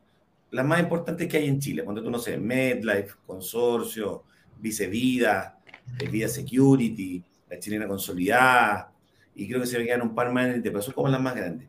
[0.51, 4.23] Las más importantes que hay en Chile, cuando tú no sé, MedLife, Consorcio,
[4.59, 5.59] Vicevida,
[6.09, 8.91] Vida Security, la chilena consolidada,
[9.35, 11.67] y creo que se quedan un par más en como las más grandes.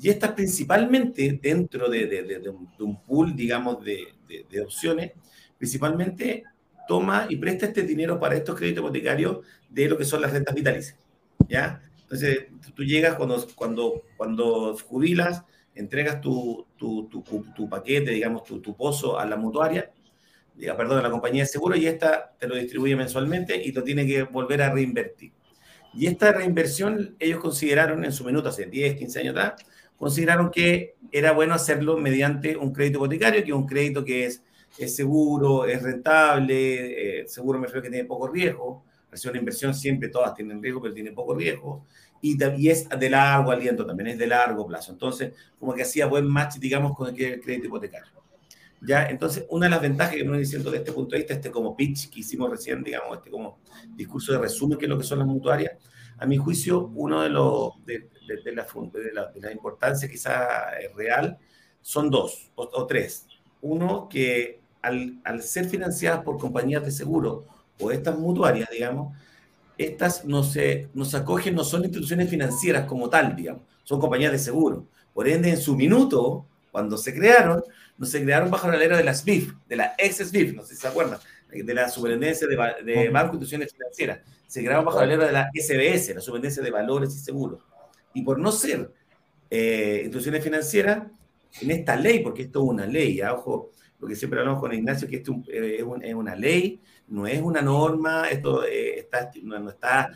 [0.00, 5.12] Y estas principalmente dentro de, un, pool, digamos, de, opciones,
[5.56, 6.44] principalmente
[6.86, 10.54] toma y presta este dinero para estos créditos hipotecarios de lo que son las rentas
[10.54, 10.96] vitalicias.
[11.48, 11.80] ¿Ya?
[12.10, 15.44] Entonces, tú llegas cuando, cuando, cuando jubilas,
[15.74, 17.06] entregas tu, tu,
[17.54, 19.92] tu, paquete, digamos, tu, pozo a la mutuaria,
[20.58, 24.06] perdón, a la compañía de seguro, y esta te lo distribuye mensualmente y lo tiene
[24.06, 25.32] que volver a reinvertir.
[25.92, 29.66] Y esta reinversión ellos consideraron en su minuto, hace 10, 15 años atrás,
[29.98, 34.42] consideraron que era bueno hacerlo mediante un crédito hipotecario, que es un crédito que es,
[34.78, 39.74] es seguro, es rentable, eh, seguro me refiero que tiene poco riesgo, es una inversión
[39.74, 41.84] siempre todas tienen riesgo, pero tiene poco riesgo,
[42.20, 44.92] y, y, es de largo aliento también, es de largo plazo.
[44.92, 48.18] Entonces, como que hacía buen match, digamos, con el crédito hipotecario.
[48.80, 49.06] ¿Ya?
[49.06, 51.76] Entonces, una de las ventajas que me diciendo de este punto de vista, este como
[51.76, 53.58] pitch que hicimos recién, digamos, este como
[53.96, 55.72] discurso de resumen, que es lo que son las mutuarias,
[56.18, 58.66] a mi juicio, uno de los de, de, la,
[59.32, 61.38] de, la, importancia quizá real
[61.80, 63.26] son dos o, tres.
[63.62, 67.46] Uno, que al, al, ser financiadas por compañías de seguro
[67.80, 69.16] o estas mutuarias, digamos,
[69.76, 74.38] estas no se, nos acogen, no son instituciones financieras como tal, digamos, son compañías de
[74.38, 74.86] seguro.
[75.14, 77.62] Por ende, en su minuto, cuando se crearon,
[77.96, 80.74] no se crearon bajo la ley de las SBIF, de la ex SBIF, no sé
[80.74, 81.18] si se acuerdan,
[81.50, 84.20] de la Superintendencia de, de Banco e Instituciones Financieras.
[84.46, 87.62] Se crearon bajo la ley de la SBS, la Superintendencia de Valores y Seguros.
[88.14, 88.92] Y por no ser
[89.50, 91.04] eh, instituciones financieras,
[91.60, 95.08] en esta ley, porque esto es una ley, ojo, lo que siempre hablamos con Ignacio,
[95.08, 100.10] que esto eh, es, una ley, no es una norma, esto eh, está, no, está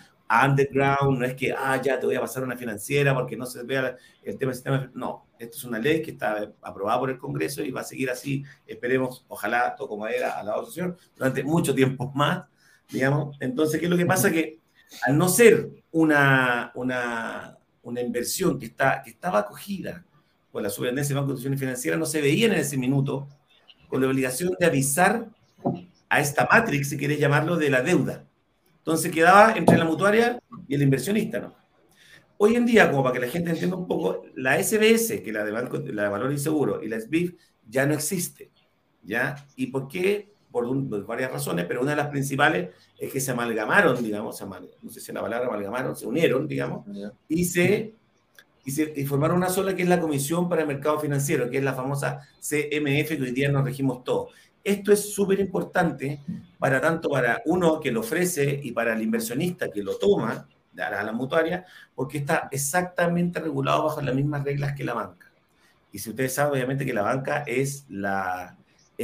[0.45, 3.63] underground, no es que, ah, ya te voy a pasar una financiera porque no se
[3.65, 4.91] vea el tema del sistema.
[4.95, 8.11] No, esto es una ley que está aprobada por el Congreso y va a seguir
[8.11, 12.45] así, esperemos, ojalá, todo como era a la asociación, durante mucho tiempo más,
[12.89, 13.37] digamos.
[13.41, 14.31] Entonces, ¿qué es lo que pasa?
[14.31, 14.61] Que
[15.03, 20.05] al no ser una, una, una inversión que, está, que estaba acogida
[20.51, 23.27] por la Superintendencia de Banco de Instituciones Financieras, no se veían en ese minuto
[23.93, 25.29] con la obligación de avisar
[26.09, 28.25] a esta matrix, si querés llamarlo, de la deuda.
[28.79, 31.55] Entonces quedaba entre la mutuaria y el inversionista, ¿no?
[32.39, 35.33] Hoy en día, como para que la gente entienda un poco, la SBS, que es
[35.35, 37.35] la de, Banco, la de Valor y Seguro, y la SBIF,
[37.69, 38.51] ya no existe,
[39.03, 39.37] ¿ya?
[39.57, 40.33] ¿Y por qué?
[40.51, 40.67] Por,
[41.05, 44.43] varias razones, pero una de las principales es que se amalgamaron, digamos,
[44.81, 46.87] no sé si la palabra amalgamaron, se unieron, digamos,
[47.29, 47.95] y se,
[48.65, 51.59] y se y formaron una sola que es la Comisión para el Mercado Financiero, que
[51.59, 54.31] es la famosa CMF que hoy día nos regimos todos.
[54.63, 56.21] Esto es súper importante
[56.59, 60.47] para tanto para uno que lo ofrece y para el inversionista que lo toma,
[60.79, 65.31] a la mutuaria, porque está exactamente regulado bajo las mismas reglas que la banca.
[65.91, 68.57] Y si ustedes saben, obviamente que la banca es la,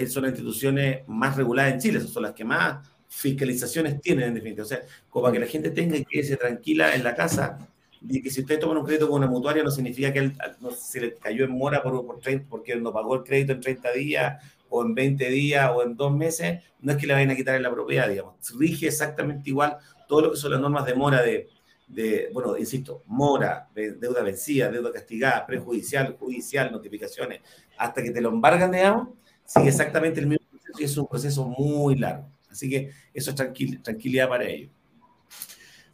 [0.08, 4.64] son las instituciones más reguladas en Chile, son las que más fiscalizaciones tienen en definitiva.
[4.64, 7.58] O sea, como para que la gente tenga que irse tranquila en la casa,
[8.00, 10.36] y que si usted toma un crédito con una mutuaria no significa que él
[10.76, 13.92] se le cayó en mora por, por 30, porque no pagó el crédito en 30
[13.92, 17.36] días o en 20 días o en dos meses, no es que le vayan a
[17.36, 18.34] quitar en la propiedad, digamos.
[18.58, 21.48] Rige exactamente igual todo lo que son las normas de mora de,
[21.88, 27.40] de bueno, insisto, mora, deuda vencida, deuda castigada, prejudicial, judicial, notificaciones,
[27.76, 29.08] hasta que te lo embargan, digamos,
[29.44, 32.28] sigue exactamente el mismo proceso y es un proceso muy largo.
[32.50, 33.36] Así que eso es
[33.82, 34.70] tranquilidad para ellos.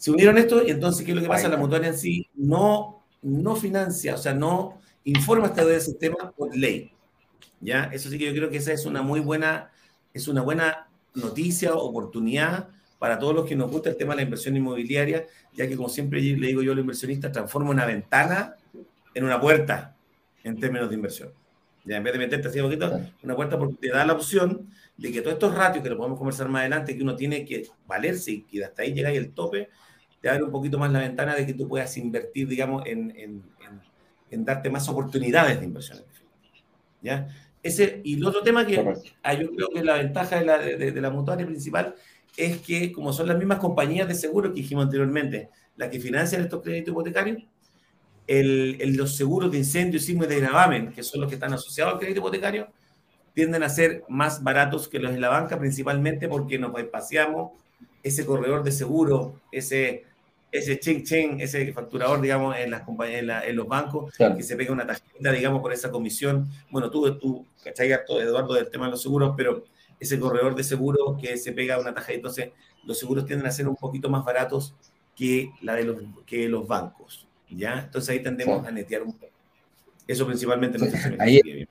[0.05, 1.49] Se unieron esto y entonces, ¿qué es lo que pasa?
[1.49, 6.55] La mutuaria en sí no, no financia, o sea, no informa este del sistema por
[6.55, 6.93] ley.
[7.59, 7.85] ¿ya?
[7.85, 9.71] Eso sí que yo creo que esa es una muy buena,
[10.13, 14.23] es una buena noticia, oportunidad para todos los que nos gusta el tema de la
[14.25, 18.57] inversión inmobiliaria, ya que como siempre le digo yo a los inversionistas, transforma una ventana
[19.15, 19.97] en una puerta
[20.43, 21.31] en términos de inversión.
[21.87, 24.69] Ya en vez de meterte así un poquito, una puerta porque te da la opción
[24.99, 27.67] de que todos estos ratios que lo podemos conversar más adelante, que uno tiene que
[27.87, 29.71] valerse y hasta ahí llega el tope,
[30.25, 33.43] te abre un poquito más la ventana de que tú puedas invertir, digamos, en, en,
[34.31, 35.99] en, darte más oportunidades de inversión.
[37.03, 37.29] ¿Ya?
[37.63, 38.83] Ese, y el otro tema que
[39.23, 41.95] ah, yo creo que la ventaja de la, de, de la mutuaria principal
[42.39, 46.41] es que, como son las mismas compañías de seguro que dijimos anteriormente, las que financian
[46.41, 47.43] estos créditos hipotecarios,
[48.27, 51.93] el, los seguros de incendio, sismo y de gravamen, que son los que están asociados
[51.93, 52.69] al crédito hipotecario,
[53.35, 57.53] tienden a ser más baratos que los de la banca, principalmente porque nos espaciamos
[58.03, 60.05] ese corredor de seguro, ese,
[60.55, 64.73] ese ching ching, ese facturador, digamos, en las compañías, en, los bancos, que se pega
[64.73, 66.49] una tarjeta, digamos, por esa comisión.
[66.71, 69.65] Bueno, tú, tú, ¿cachai, Eduardo, del tema de los seguros, pero
[69.99, 72.13] ese corredor de seguro que se pega una taja.
[72.13, 72.51] Entonces,
[72.85, 74.77] los seguros tienden a ser un poquito más baratos
[75.17, 77.27] que, la de los, que los bancos.
[77.51, 77.81] ¿ya?
[77.81, 79.33] Entonces ahí tendemos a netear un poco.
[80.07, 80.87] Eso principalmente no
[81.19, 81.67] ahí,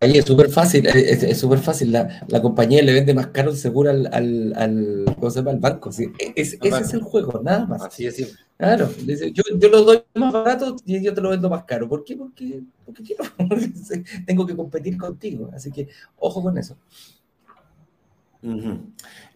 [0.00, 1.92] ahí, es súper fácil, es súper fácil.
[1.92, 5.50] La, la, compañía le vende más caro el seguro al, al, al, ¿cómo se llama?
[5.52, 5.92] al banco.
[5.92, 6.06] ¿sí?
[6.34, 7.82] Es, ese es el juego, nada más.
[7.82, 8.36] Así es.
[8.56, 8.88] Claro,
[9.32, 11.88] yo, yo lo doy más barato y yo te lo vendo más caro.
[11.88, 12.16] ¿Por qué?
[12.16, 13.24] Porque, porque quiero.
[14.26, 15.50] tengo que competir contigo.
[15.54, 16.76] Así que ojo con eso.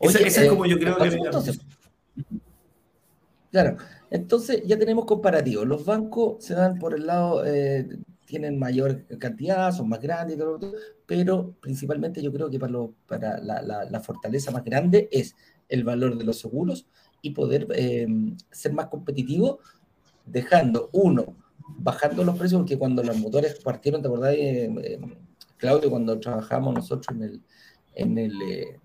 [0.00, 1.18] Esa, es como yo creo que...
[3.50, 3.76] claro,
[4.10, 5.66] entonces ya tenemos comparativos.
[5.66, 7.88] Los bancos se dan por el lado, eh,
[8.30, 10.38] tienen mayor cantidad, son más grandes,
[11.04, 15.34] pero principalmente yo creo que para, para la, fortaleza más grande es
[15.68, 16.86] el valor de los seguros
[17.20, 19.58] y poder em, ser más competitivo,
[20.24, 21.36] dejando uno
[21.78, 24.98] bajando los precios, porque cuando los motores partieron, ¿te acordás, eh,
[25.56, 27.42] Claudio, cuando trabajamos nosotros en el,
[27.94, 28.32] en el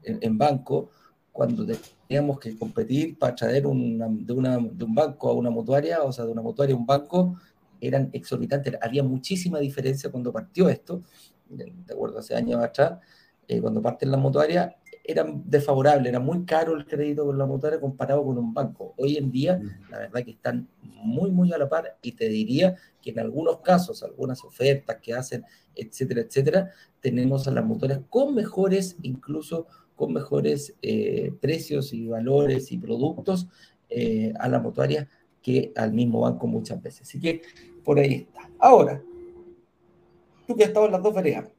[0.03, 0.89] en, banco,
[1.31, 1.65] cuando
[2.07, 6.11] teníamos que competir para traer una, de, una, de un banco a una mutuaria, o
[6.11, 7.35] sea, de una mutuaria a un banco,
[7.87, 8.75] eran exorbitantes.
[8.81, 11.03] Había muchísima diferencia cuando partió esto,
[11.49, 12.99] de acuerdo, hace años atrás,
[13.47, 14.73] eh, cuando parten las mutuarias,
[15.07, 18.95] era desfavorable, era muy caro el crédito con la mutuaria comparado con un banco.
[18.97, 22.75] Hoy en día, la verdad que están muy, muy a la par y te diría
[23.01, 25.45] que en algunos casos, algunas ofertas que hacen,
[25.75, 26.71] etcétera, etcétera,
[27.01, 33.47] tenemos a las mutuarias con mejores, incluso con mejores eh, precios y valores y productos
[33.89, 35.07] eh, a la mutuaria
[35.45, 37.03] que al mismo banco muchas veces.
[37.03, 37.43] Así que
[37.83, 38.49] por ahí está.
[38.57, 38.99] Ahora,
[40.47, 41.51] tú que has estado en las dos veredas,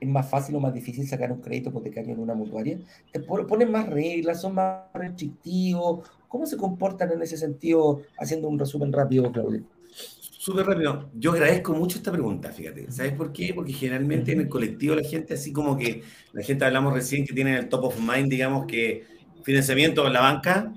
[0.00, 2.78] ¿es más fácil o más difícil sacar un crédito hipotecario en una mutuaria?
[3.12, 4.40] ¿Te ponen más reglas?
[4.40, 6.08] ¿Son más restrictivos?
[6.28, 8.00] ¿Cómo se comportan en ese sentido?
[8.18, 9.64] Haciendo un resumen rápido, Claudio.
[9.92, 11.10] Súper rápido.
[11.12, 12.90] Yo agradezco mucho esta pregunta, fíjate.
[12.90, 13.52] ¿Sabes por qué?
[13.54, 17.34] Porque generalmente en el colectivo la gente, así como que la gente hablamos recién que
[17.34, 19.04] tiene el top of mind, digamos que
[19.42, 20.72] financiamiento en la banca,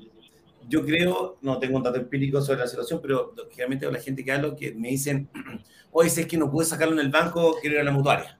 [0.68, 4.32] yo creo, no tengo un dato empírico sobre la situación, pero generalmente la gente que
[4.32, 5.30] hablo que me dicen,
[5.92, 8.40] oye, si es que no pude sacarlo en el banco, quiero ir a la mutuaria.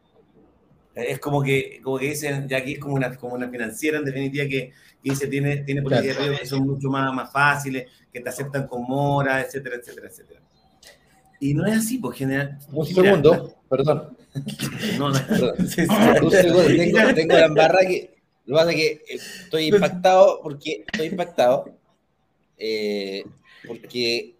[0.96, 4.06] Es como que, como que dicen, ya aquí es como una, como una financiera en
[4.06, 4.72] definitiva que,
[5.04, 8.84] dice, tiene, tiene políticas de que son mucho más, más fáciles, que te aceptan con
[8.84, 10.42] mora, etcétera, etcétera, etcétera.
[11.42, 12.58] Y no es así, por general.
[12.72, 14.18] Un segundo, perdón.
[14.98, 15.56] No, no, perdón.
[15.60, 20.84] Un segundo, tengo, tengo la embarra que, lo que pasa es que estoy impactado porque
[20.92, 21.76] estoy impactado
[22.58, 23.24] eh,
[23.68, 24.36] porque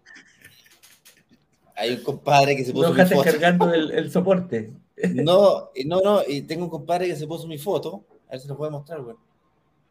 [1.74, 3.22] hay un compadre que se puso no, mi foto.
[3.22, 4.72] cargando el, el, soporte.
[5.12, 8.04] No, no, no, y tengo un compadre que se puso mi foto.
[8.28, 9.16] A ver si lo puede mostrar, güey.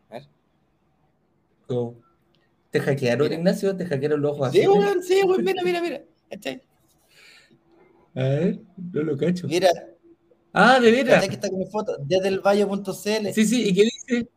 [0.09, 0.23] A ver.
[1.67, 1.95] ¿Cómo?
[2.71, 3.39] ¿Te hackearon, mira.
[3.39, 3.77] Ignacio?
[3.77, 4.59] ¿Te hackearon los ojos así?
[4.59, 6.01] Sí, güey, sí, güey, mira, mira, mira.
[8.15, 8.59] A ver,
[8.93, 9.47] no lo cacho.
[9.47, 9.69] Mira.
[10.51, 11.23] Ah, de veras.
[11.23, 13.31] Aquí está con mi foto, desde el valle.cl.
[13.33, 14.29] Sí, sí, ¿y qué dice?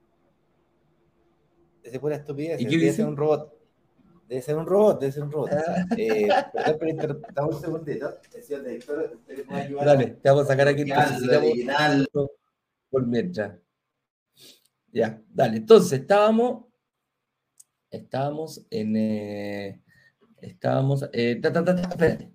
[1.84, 2.60] Se pone estupidez.
[2.60, 3.04] ¿Y qué dice?
[3.04, 3.57] un robot.
[4.28, 5.50] Debe ser un robot, debe ser un robot.
[5.52, 5.86] Ah.
[5.96, 8.14] Eh, perdón, pero un segundito.
[9.84, 10.84] Dale, te vamos a sacar aquí
[12.90, 13.58] por mientras.
[14.92, 15.56] Ya, dale.
[15.56, 16.66] Entonces, estábamos,
[17.90, 19.82] estábamos en, eh,
[20.42, 22.30] estábamos, eh, ta, ta, ta, espérate.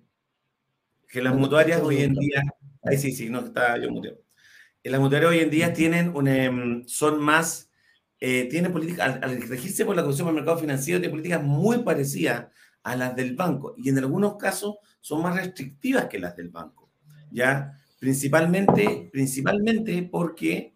[1.08, 2.42] Que las mutuarias hoy en día,
[2.82, 4.18] ahí sí, sí, no está yo muteo.
[4.82, 7.70] Las mutuarias hoy en día tienen un, em, son más
[8.26, 12.46] eh, tiene políticas, al, regirse por la Comisión del Mercado Financiero, tiene políticas muy parecidas
[12.82, 16.90] a las del banco y en algunos casos son más restrictivas que las del banco,
[17.30, 17.78] ¿ya?
[17.98, 20.74] Principalmente, principalmente porque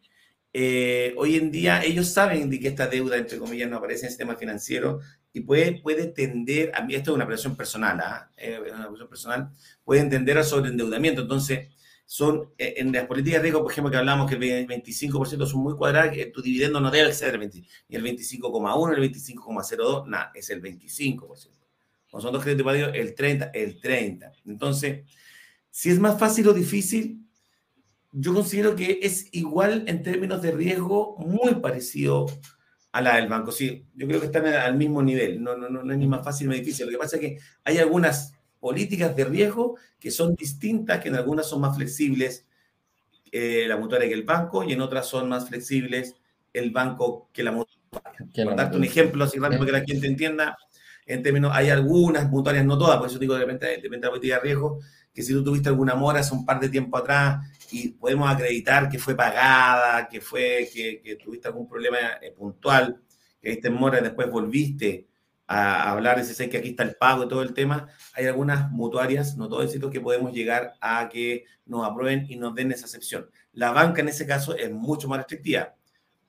[0.52, 4.06] eh, hoy en día ellos saben de que esta deuda, entre comillas, no aparece en
[4.08, 5.00] el sistema financiero
[5.32, 8.30] y puede, puede tender, a mí esto es una presión personal, ¿ah?
[8.36, 9.50] eh, una presión personal,
[9.84, 11.22] puede tender a sobreendeudamiento.
[11.22, 11.70] Entonces,
[12.10, 15.60] son eh, en las políticas de riesgo, por ejemplo, que hablamos que el 25% son
[15.60, 20.06] muy cuadradas, que tu dividendo no debe ser el 20, ni el 25,1, el 25,02,
[20.08, 21.18] nada, es el 25%.
[22.10, 24.32] Cuando son dos créditos hipotecarios, el 30, el 30.
[24.46, 25.04] Entonces,
[25.70, 27.28] si es más fácil o difícil,
[28.10, 32.24] yo considero que es igual en términos de riesgo, muy parecido
[32.90, 33.52] a la del banco.
[33.52, 36.24] Sí, yo creo que están al mismo nivel, no, no, no, no es ni más
[36.24, 36.86] fácil ni más difícil.
[36.86, 41.16] Lo que pasa es que hay algunas políticas de riesgo que son distintas, que en
[41.16, 42.46] algunas son más flexibles
[43.30, 46.16] eh, la mutuaria que el banco y en otras son más flexibles
[46.52, 47.78] el banco que la mutuaria.
[48.34, 50.56] Para darte un ejemplo así rápido que la gente entienda,
[51.06, 54.36] en términos, hay algunas mutuarias, no todas, por eso digo de repente, de la política
[54.36, 54.80] de riesgo,
[55.12, 58.88] que si tú tuviste alguna mora hace un par de tiempo atrás y podemos acreditar
[58.88, 63.00] que fue pagada, que fue que, que tuviste algún problema eh, puntual,
[63.40, 65.07] que viste en mora y después volviste
[65.48, 68.70] a hablar, ese sé que aquí está el pago y todo el tema, hay algunas
[68.70, 72.84] mutuarias, no todo éxito, que podemos llegar a que nos aprueben y nos den esa
[72.84, 73.30] excepción.
[73.52, 75.74] La banca en ese caso es mucho más restrictiva.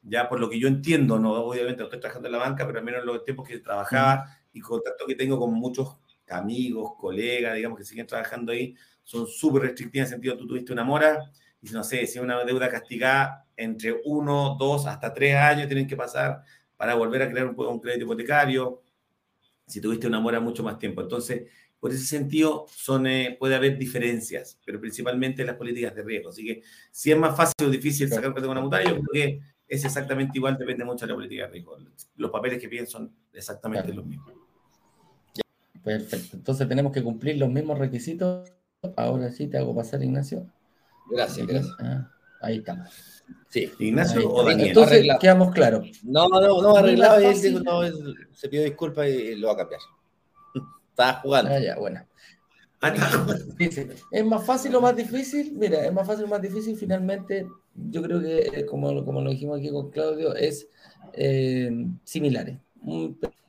[0.04, 2.80] Ya por lo que yo entiendo, no obviamente no estoy trabajando en la banca, pero
[2.80, 5.98] al menos en los tiempos que trabajaba y contacto que tengo con muchos
[6.30, 8.74] amigos, colegas, digamos, que siguen trabajando ahí,
[9.04, 11.30] son súper restrictivas en el sentido, tú tuviste una mora
[11.62, 15.98] y no sé, si una deuda castigada entre uno, dos, hasta tres años tienen que
[15.98, 16.42] pasar
[16.78, 18.82] para volver a crear un, un crédito hipotecario
[19.70, 21.02] si tuviste una mora mucho más tiempo.
[21.02, 21.44] Entonces,
[21.80, 26.30] por ese sentido, son, eh, puede haber diferencias, pero principalmente en las políticas de riesgo.
[26.30, 29.40] Así que si es más fácil o difícil sacar con una mutuaria, yo creo que
[29.68, 31.78] es exactamente igual, depende mucho de la política de riesgo.
[32.18, 34.34] Los papeles que piden son exactamente los mismos.
[35.84, 36.36] Perfecto.
[36.36, 38.52] Entonces tenemos que cumplir los mismos requisitos.
[38.98, 40.52] Ahora sí te hago pasar, Ignacio.
[41.10, 41.76] Gracias, gracias.
[41.80, 42.12] Ah,
[42.42, 43.19] ahí estamos.
[43.50, 43.72] Sí.
[43.80, 44.70] Ignacio o Daniel.
[44.70, 45.90] Entonces quedamos claros.
[46.04, 47.20] No, no, no, arreglado.
[47.20, 47.82] no,
[48.32, 49.82] se pidió disculpas y lo va a cambiar.
[50.90, 51.52] Estaba jugando.
[51.52, 52.06] Ah, ya, bueno.
[54.12, 55.54] ¿Es más fácil o más difícil?
[55.58, 56.78] Mira, es más fácil o más difícil.
[56.78, 60.68] Finalmente, yo creo que, eh, como, como lo dijimos aquí con Claudio, es
[61.14, 61.72] eh,
[62.04, 62.58] similares.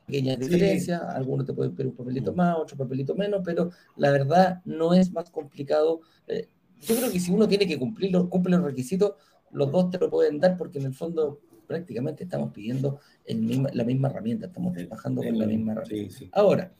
[0.05, 2.35] pequeñas diferencias, algunos te pueden pedir un papelito mm.
[2.35, 6.01] más, otro papelito menos, pero la verdad no es más complicado.
[6.27, 6.47] Eh,
[6.81, 9.13] yo creo que si uno tiene que cumplir los, cumple los requisitos,
[9.53, 13.83] los dos te lo pueden dar porque en el fondo prácticamente estamos pidiendo el la
[13.83, 16.15] misma herramienta, estamos trabajando con la misma herramienta.
[16.33, 16.73] Ahora,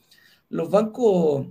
[0.49, 1.47] los bancos,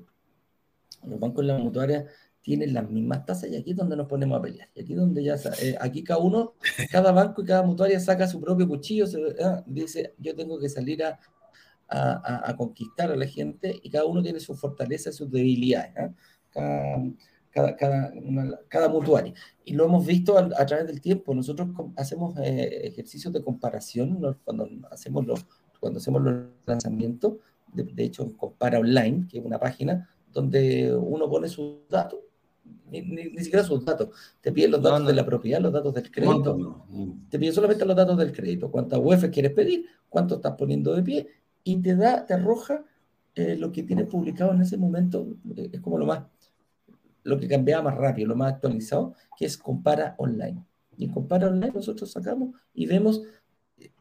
[1.04, 2.06] los bancos en la mutuaria
[2.42, 4.68] tienen las mismas tasas y aquí es donde nos ponemos a pelear.
[4.74, 6.54] Y aquí donde ya, eh, aquí cada uno,
[6.90, 9.06] cada banco y cada mutuaria saca su propio cuchillo,
[9.42, 11.18] ah, dice, yo tengo que salir a,
[11.88, 15.92] a, conquistar a la gente y cada uno tiene su fortaleza y sus debilidades.
[15.96, 16.14] ¿ah?
[16.50, 17.02] Cada,
[17.50, 19.34] cada, cada, mutuaria.
[19.64, 21.34] Y lo hemos visto a, través del tiempo.
[21.34, 25.46] Nosotros hacemos eh, ejercicios de comparación cuando, hacemos los,
[25.78, 27.34] cuando hacemos los lanzamientos.
[27.72, 32.20] De, de hecho, Compara Online, que es una página donde uno pone sus datos
[32.90, 34.08] ni, siquiera sus datos.
[34.40, 36.86] Te piden los datos de la propiedad, los datos del crédito.
[37.28, 38.70] Te piden solamente los datos del crédito.
[38.70, 41.28] Cuántas UF quieres pedir, cuánto estás poniendo de pie
[41.62, 42.84] y te da, te arroja
[43.34, 45.26] eh, lo que tienes publicado en ese momento.
[45.56, 46.24] Eh, es como lo más,
[47.22, 50.64] lo que cambia más rápido, lo más actualizado, que es compara online.
[50.96, 53.22] Y en compara online nosotros sacamos y vemos.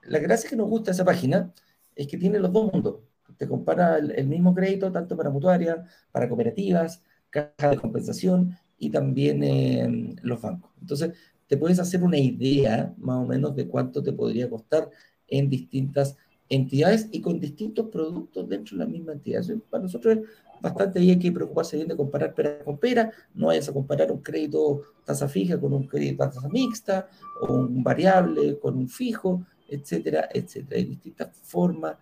[0.03, 1.53] La gracia que nos gusta esa página
[1.95, 2.99] es que tiene los dos mundos.
[3.37, 5.77] Te compara el, mismo crédito tanto para mutuarias,
[6.11, 10.71] para cooperativas, caja de compensación y también eh, los bancos.
[10.81, 11.13] Entonces,
[11.47, 14.89] te puedes hacer una idea más o menos de cuánto te podría costar
[15.27, 16.17] en distintas
[16.49, 19.43] entidades y con distintos productos dentro de la misma entidad.
[19.69, 20.23] para nosotros es
[20.61, 24.21] bastante bien que preocuparse bien de comparar pera con pera, no vayas a comparar un
[24.21, 27.07] crédito tasa fija con un crédito tasa mixta
[27.41, 30.77] o un variable con un fijo, etcétera, etcétera.
[30.77, 31.95] Hay distintas formas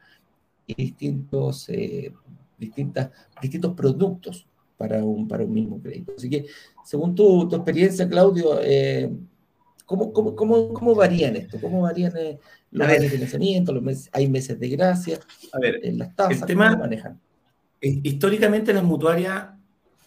[0.65, 2.13] y distintos, eh,
[2.57, 3.09] distintas,
[3.41, 4.47] distintos productos
[4.77, 6.13] para un, para un mismo crédito.
[6.17, 6.45] Así que,
[6.83, 9.09] según tu, tu experiencia, Claudio, eh,
[9.85, 11.59] ¿cómo, cómo, cómo, cómo, varían esto?
[11.59, 12.39] ¿Cómo varían eh,
[12.71, 13.73] los meses de financiamiento?
[13.73, 15.19] Los meses, ¿Hay meses de gracia?
[15.53, 17.19] A ver, en las tasas, el tema, ¿cómo manejan?
[17.81, 19.49] Históricamente las mutuarias,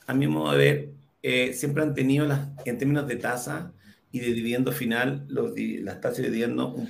[0.06, 0.90] a mi modo de ver,
[1.22, 3.72] eh, siempre han tenido, las, en términos de tasa
[4.10, 6.88] y de dividendo final, los, las tasas de dividendo un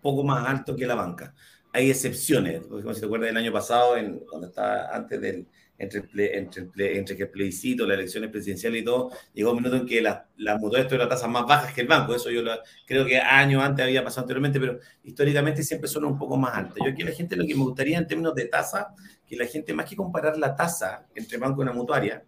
[0.00, 1.34] poco más alto que la banca.
[1.72, 5.46] Hay excepciones, como si te acuerdas del año pasado, en, cuando estaba antes del
[5.78, 9.86] entre, entre, entre, que el plebiscito, las elecciones presidenciales y todo, llegó un minuto en
[9.86, 12.14] que las la mutuarias tuvieron tasas más bajas que el banco.
[12.14, 12.42] Eso yo
[12.86, 16.76] creo que años antes había pasado anteriormente, pero históricamente siempre son un poco más altas.
[16.84, 18.94] Yo aquí la gente lo que me gustaría en términos de tasa,
[19.26, 22.24] que la gente más que comparar la tasa entre banco y una mutuaria,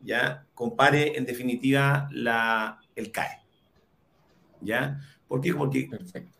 [0.00, 3.40] ya compare en definitiva la, el CAE.
[4.60, 5.00] ¿Ya?
[5.28, 5.54] ¿Por qué?
[5.54, 5.88] Porque,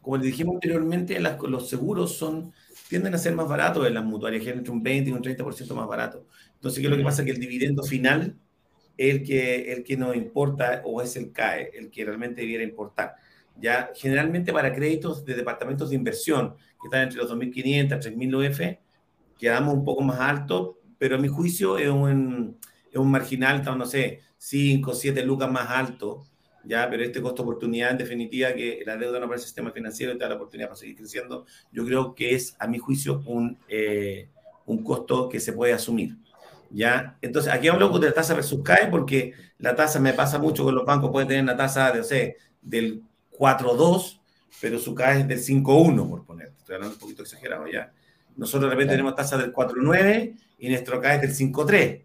[0.01, 2.53] como le dijimos anteriormente, los seguros son
[2.89, 5.89] tienden a ser más baratos en las mutuarias, entre un 20 y un 30% más
[5.89, 6.27] barato.
[6.55, 7.25] Entonces, ¿qué es lo que pasa?
[7.25, 8.37] Que el dividendo final
[8.97, 12.63] es el que, el que nos importa o es el CAE, el que realmente debiera
[12.63, 13.17] importar.
[13.61, 18.51] Ya, generalmente para créditos de departamentos de inversión, que están entre los 2.500 a 3.000
[18.51, 18.79] UF,
[19.45, 22.59] quedamos un poco más alto, pero a mi juicio es un,
[22.91, 26.25] es un marginal, no sé, 5, 7 lucas más alto
[26.67, 30.13] ya, pero este costo oportunidad, en definitiva, que la deuda no para el sistema financiero
[30.13, 33.23] y te da la oportunidad para seguir creciendo, yo creo que es, a mi juicio,
[33.27, 34.31] un, eh,
[34.67, 36.17] un costo que se puede asumir.
[36.71, 37.19] ¿ya?
[37.21, 40.75] Entonces, aquí hablo de la tasa versus CAE, porque la tasa me pasa mucho con
[40.75, 42.33] los bancos, pueden tener una tasa de, o sea,
[42.63, 43.03] del
[43.39, 44.21] 4.2,
[44.61, 46.53] pero su CAE es del 5.1, por poner.
[46.59, 47.93] Estoy hablando un poquito exagerado ya.
[48.37, 52.03] Nosotros de repente tenemos tasa del 4.9 y nuestro CAE es del 5.3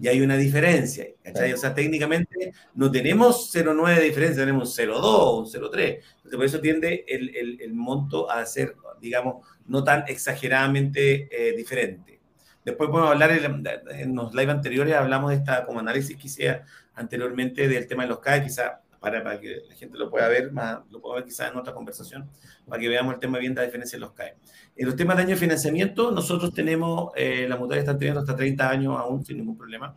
[0.00, 1.06] y hay una diferencia.
[1.54, 6.00] O sea, técnicamente no tenemos 0,9 de diferencia, tenemos 0,2 un 0,3.
[6.36, 12.20] por eso tiende el, el, el, monto a ser, digamos, no tan exageradamente eh, diferente.
[12.64, 16.60] Después podemos hablar, en, los live anteriores hablamos de esta, como análisis que hice
[16.94, 20.52] anteriormente del tema de los CAE, quizá para, para, que la gente lo pueda ver,
[20.52, 22.28] más, lo pueda ver quizás en otra conversación,
[22.66, 24.36] para que veamos el tema bien de la diferencia en los CAE.
[24.76, 28.36] En los temas de año de financiamiento, nosotros tenemos, eh, la mutuaria están teniendo hasta
[28.36, 29.96] 30 años aún sin ningún problema,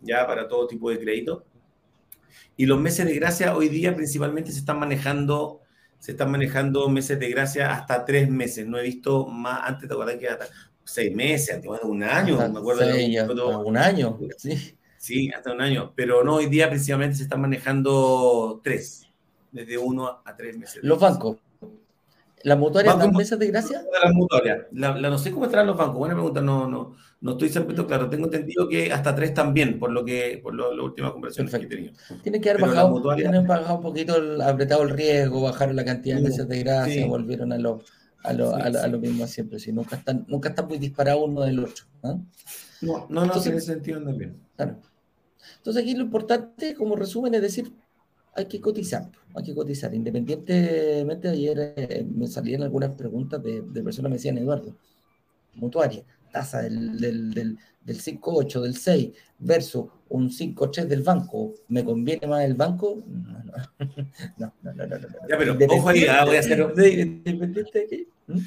[0.00, 1.44] ya para todo tipo de crédito.
[2.56, 5.60] Y los meses de gracia hoy día principalmente se están manejando,
[5.98, 8.66] se están manejando meses de gracia hasta tres meses.
[8.66, 10.46] No he visto más, antes te acuerdas que hasta
[10.84, 12.82] seis meses, antes de un año, me acuerdo.
[12.84, 14.75] de un año, sí.
[15.06, 15.92] Sí, hasta un año.
[15.94, 19.06] Pero no, hoy día principalmente se están manejando tres,
[19.52, 20.82] desde uno a tres meses.
[20.82, 21.36] Los bancos.
[22.42, 23.84] ¿Las mutuarias dan meses de gracia?
[24.02, 24.66] Las mutuarias.
[24.72, 25.98] La, no sé cómo estarán los bancos.
[25.98, 26.40] Buena pregunta.
[26.40, 28.10] No, no, no estoy siempre claro.
[28.10, 31.68] Tengo entendido que hasta tres también, por lo que, por las últimas conversaciones que he
[31.68, 31.92] tenido.
[32.24, 36.16] Tienen que haber bajado, tienen bajado un poquito, el, apretado el riesgo, bajaron la cantidad
[36.16, 37.80] de meses de gracia, volvieron a lo,
[38.24, 39.60] a lo, a lo, mismo siempre.
[39.60, 41.84] Sí, nunca están, nunca están muy disparados uno del otro.
[42.02, 42.26] No,
[42.80, 44.36] no, no, Entonces, tiene sentido también.
[44.56, 44.80] Claro.
[45.58, 47.72] Entonces aquí lo importante, como resumen, es decir,
[48.34, 49.94] hay que cotizar, hay que cotizar.
[49.94, 54.76] Independientemente, ayer eh, me salían algunas preguntas de, de personas me decían, Eduardo,
[55.54, 61.84] mutuaria, tasa del, del, del, del 5.8, del 6, versus un 5.3 del banco, ¿me
[61.84, 63.02] conviene más el banco?
[64.36, 66.60] No, no, no, no, no, no, Ya, pero ojo ahí, ah, voy a hacer...
[67.26, 68.08] ¿Independiente de qué?
[68.26, 68.38] ¿Mm?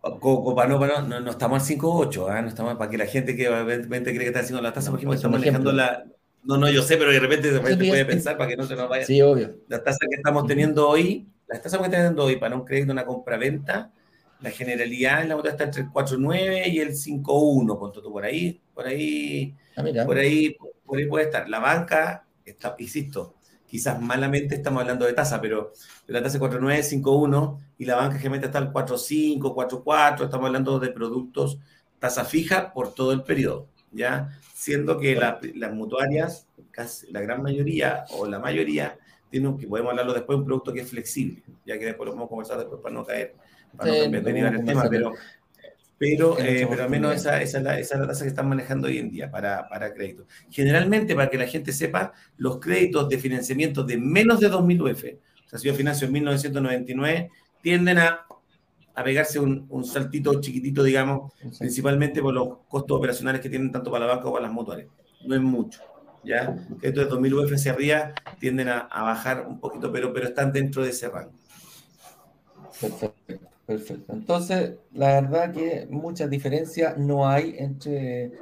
[0.00, 2.40] Co- para no, no, no, no estamos al 5.8, ¿ah?
[2.40, 4.90] no estamos para que la gente que de repente cree que está haciendo la tasa,
[4.90, 6.04] porque No, estamos manejando la...
[6.44, 8.76] No, no, yo sé, pero de repente, de repente puede pensar para que no se
[8.76, 9.04] nos vaya.
[9.04, 9.56] Sí, obvio.
[9.68, 12.92] La tasa que estamos teniendo hoy, la tasa que estamos teniendo hoy para un crédito,
[12.92, 13.92] una compra-venta,
[14.40, 18.24] la generalidad en la otra está entre el 4.9 y el 5.1, punto tú por
[18.24, 21.48] ahí, por ahí, Ah, por ahí, por ahí puede estar.
[21.48, 23.36] La banca, está, insisto,
[23.66, 25.72] quizás malamente estamos hablando de tasa, pero
[26.06, 30.80] la tasa es 4.9, 5.1 y la banca generalmente está al 4.5, 4.4, estamos hablando
[30.80, 31.58] de productos
[32.00, 34.30] tasa fija por todo el periodo, ¿ya?
[34.54, 38.98] Siendo que la- las mutuarias, casi la gran mayoría o la mayoría,
[39.30, 42.26] tienen, que podemos hablarlo después, un producto que es flexible, ya que después lo vamos
[42.26, 43.34] a conversar después para no caer,
[43.76, 45.12] para Sí, no vamos el tema, pero,
[45.98, 48.48] pero, eh, pero al menos esa, esa, es la, esa es la tasa que están
[48.48, 50.26] manejando hoy en día para, para créditos.
[50.50, 55.04] Generalmente, para que la gente sepa, los créditos de financiamiento de menos de 2.000 UF,
[55.46, 57.30] o sea, si yo financio en 1999,
[57.60, 58.26] tienden a,
[58.98, 63.92] a pegarse un, un saltito chiquitito, digamos, principalmente por los costos operacionales que tienen tanto
[63.92, 64.88] para la banca como para las mutuales.
[65.24, 65.80] No es mucho.
[66.24, 66.56] ¿ya?
[66.82, 70.52] Estos de 2.000 UF hacia arriba tienden a, a bajar un poquito, pero, pero están
[70.52, 71.30] dentro de ese rango.
[72.80, 74.12] Perfecto, perfecto.
[74.12, 78.32] Entonces, la verdad que muchas diferencias no hay entre,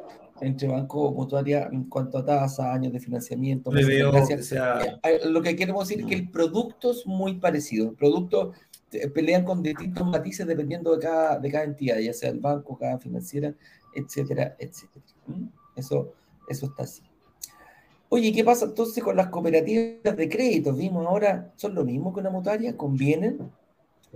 [0.41, 4.99] entre banco mutuaria en cuanto a tasa, años de financiamiento, veo sea...
[5.03, 7.91] Eh, Lo que queremos decir es que el producto es muy parecido.
[7.91, 8.53] El producto
[9.15, 12.99] pelean con distintos matices dependiendo de cada, de cada entidad, ya sea el banco, cada
[12.99, 13.55] financiera,
[13.95, 15.05] etcétera, etcétera.
[15.75, 16.13] Eso,
[16.49, 17.03] eso está así.
[18.09, 20.73] Oye, ¿qué pasa entonces con las cooperativas de crédito?
[20.73, 22.77] Vimos ahora, ¿son lo mismo que una mutuaria?
[22.77, 23.51] ¿Convienen?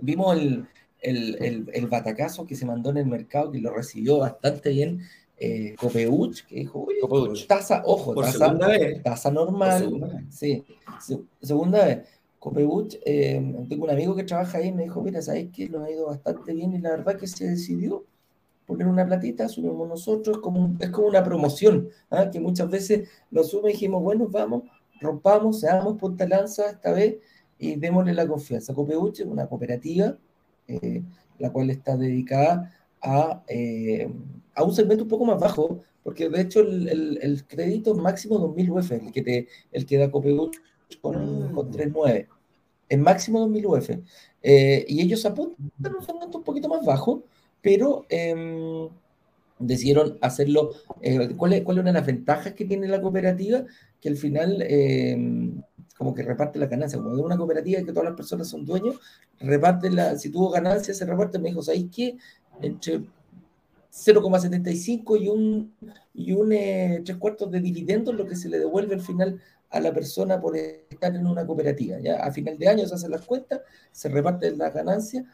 [0.00, 0.66] Vimos el,
[1.00, 5.00] el, el, el batacazo que se mandó en el mercado, que lo recibió bastante bien
[5.38, 7.00] eh, Copeuch, que dijo, oye,
[7.48, 8.14] tasa, ojo,
[9.02, 10.24] tasa, normal, segunda vez.
[10.30, 10.64] Sí,
[11.00, 11.98] se- segunda vez.
[12.40, 15.68] Copeuch, eh, tengo un amigo que trabaja ahí y me dijo, mira, ¿sabes qué?
[15.68, 18.06] Lo ha ido bastante bien y la verdad que se decidió
[18.66, 22.30] poner una platita, subimos nosotros, como es como una promoción, ¿ah?
[22.30, 24.64] que muchas veces lo sube y dijimos, bueno, vamos,
[25.00, 27.16] rompamos, seamos punta lanza esta vez
[27.58, 28.74] y démosle la confianza.
[28.74, 30.16] Copeuch es una cooperativa,
[30.68, 31.02] eh,
[31.38, 32.72] la cual está dedicada
[33.02, 34.08] a, eh,
[34.54, 38.70] a un segmento un poco más bajo, porque de hecho el, el- crédito máximo 2.000
[38.70, 40.56] UF, el que, te, el que da Copeuch
[40.96, 42.26] con, con 3.9,
[42.88, 43.90] es máximo 2.000 UF.
[44.42, 47.24] Eh, y ellos apuntan a un segmento un poquito más bajo,
[47.60, 48.88] pero em,
[49.58, 50.70] decidieron hacerlo.
[51.02, 53.64] eh, ¿cuál, es, ¿Cuál es una de las ventajas que tiene la cooperativa?
[54.00, 55.62] Que al final, em,
[55.96, 56.98] como que reparte la ganancia.
[56.98, 58.98] Como de una cooperativa que todas las personas son dueños,
[59.38, 60.16] reparte la.
[60.18, 61.38] Si tuvo ganancia, se reparte.
[61.38, 62.16] Me dijo, ¿sabéis qué?
[62.62, 63.02] Entre
[63.90, 65.74] 0,75 y un,
[66.14, 69.80] y un eh, tres cuartos de dividendos, lo que se le devuelve al final a
[69.80, 71.98] la persona por estar en una cooperativa.
[72.00, 72.16] ¿ya?
[72.24, 73.60] A final de año se hacen las cuentas,
[73.92, 75.24] se reparten las ganancias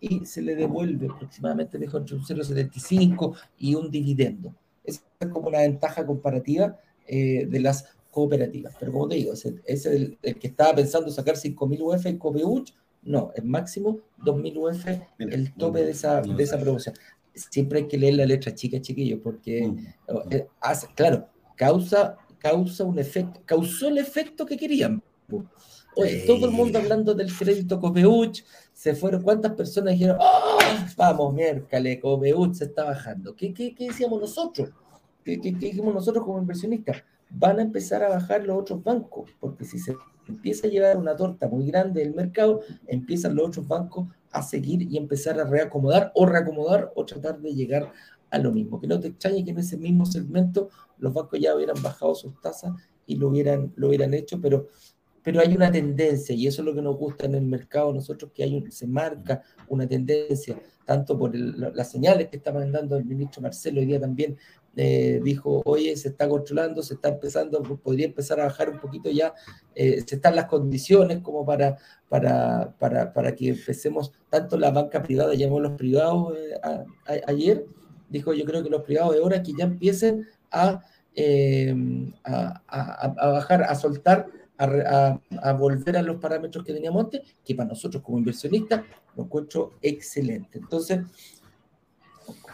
[0.00, 4.54] y se le devuelve aproximadamente mejor entre un 0,75 y un dividendo.
[4.84, 6.76] Esa es como una ventaja comparativa
[7.06, 8.74] eh, de las cooperativas.
[8.80, 12.06] Pero como te digo, es el, es el, el que estaba pensando sacar 5.000 UF
[12.06, 14.86] en Copeuch, no, es máximo 2.000 UF
[15.18, 16.94] el tope de esa, de esa promoción.
[17.34, 19.86] Siempre hay que leer la letra chica, chiquillos, porque Mm.
[20.30, 25.02] eh, hace- claro, causa, causa un efecto, causó el efecto que querían.
[25.94, 26.26] Oye, Sí.
[26.26, 30.58] todo el mundo hablando del crédito Copeuch, se fueron, ¿cuántas personas dijeron, "Oh,
[30.96, 33.34] vamos, miércoles, Copeuch se está bajando?
[33.36, 34.70] ¿Qué, qué, qué decíamos nosotros?
[35.24, 36.96] ¿Qué, qué, qué dijimos nosotros como inversionistas?
[37.30, 39.94] Van a empezar a bajar los otros bancos, porque si se
[40.28, 44.82] empieza a llevar una torta muy grande del mercado, empiezan los otros bancos a seguir
[44.90, 47.92] y empezar a reacomodar o reacomodar o tratar de llegar
[48.32, 48.80] a lo mismo.
[48.80, 50.68] Que no te extrañe que en ese mismo segmento
[50.98, 52.72] los bancos ya hubieran bajado sus tasas
[53.06, 54.68] y lo hubieran, lo hubieran hecho, pero,
[55.22, 58.30] pero hay una tendencia y eso es lo que nos gusta en el mercado nosotros,
[58.34, 62.52] que hay un- se marca una tendencia, tanto por el- la- las señales que está
[62.52, 64.36] mandando el ministro Marcelo hoy día también,
[64.74, 69.10] eh, dijo, oye, se está controlando, se está empezando, podría empezar a bajar un poquito
[69.10, 69.34] ya,
[69.74, 71.76] eh, se están las condiciones como para,
[72.08, 77.20] para, para, para que empecemos, tanto la banca privada, llamó los privados eh, a- a-
[77.30, 77.66] ayer,
[78.12, 80.80] dijo, yo creo que los privados de hora que ya empiecen a,
[81.14, 81.74] eh,
[82.24, 84.26] a, a- bajar, a soltar,
[84.58, 85.18] a,
[85.58, 88.82] volver a los parámetros que teníamos antes, que para nosotros como inversionistas
[89.16, 90.58] lo encuentro excelente.
[90.58, 91.00] Entonces,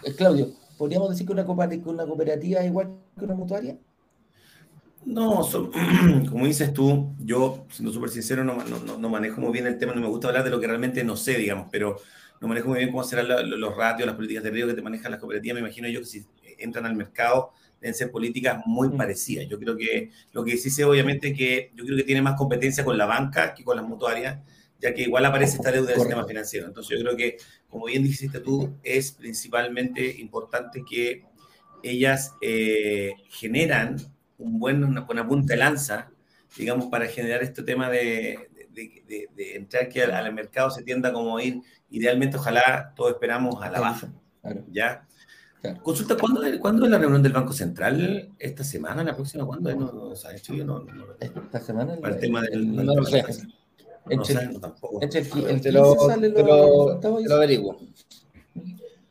[0.04, 3.76] eh, Claudio, ¿podríamos decir que una, que una cooperativa es igual que una mutuaria?
[5.04, 5.42] No,
[6.30, 8.58] como dices tú, yo, siendo súper sincero, no,
[8.98, 11.16] no, manejo muy bien el tema, no me gusta hablar de lo que realmente no
[11.16, 11.96] sé, digamos, pero
[12.40, 15.10] no manejo muy bien cómo serán los ratios, las políticas de riesgo que te manejan
[15.10, 15.54] las cooperativas.
[15.54, 16.24] Me imagino yo que si
[16.58, 18.96] entran al mercado deben ser políticas muy mm.
[18.96, 19.48] parecidas.
[19.48, 22.84] Yo creo que lo que sí sé, obviamente, que yo creo que tiene más competencia
[22.84, 24.38] con la banca que con las mutuarias,
[24.80, 26.66] ya que igual aparece esta deuda del sistema financiero.
[26.66, 31.24] Entonces, yo creo que, como bien dijiste tú, es principalmente importante que
[31.82, 33.96] ellas eh, generan
[34.38, 36.10] un buen, una buena punta de lanza,
[36.56, 41.42] digamos, para generar este tema de, de, entrar que al, mercado se tienda como a
[41.42, 41.60] ir,
[41.90, 44.12] idealmente, ojalá todos esperamos a la baja.
[44.70, 45.06] ¿Ya?
[45.82, 48.30] Consulta, ¿cuándo, ¿cuándo, es la reunión del Banco Central?
[48.38, 49.02] ¿Esta semana?
[49.02, 49.44] ¿La próxima?
[49.44, 49.74] ¿Cuándo?
[49.74, 50.86] No, se ha hecho yo no,
[51.18, 51.96] Esta semana.
[51.96, 52.74] Para el tema del.
[52.74, 53.24] No, lo sé.
[54.08, 55.02] Entre, tampoco.
[55.02, 55.96] Entre el, te lo,
[56.30, 57.76] te lo, lo averiguo.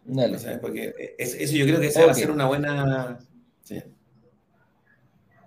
[0.05, 0.37] Dale.
[0.61, 3.19] Porque eso yo creo que esa va a ser una buena.
[3.63, 3.83] Sí.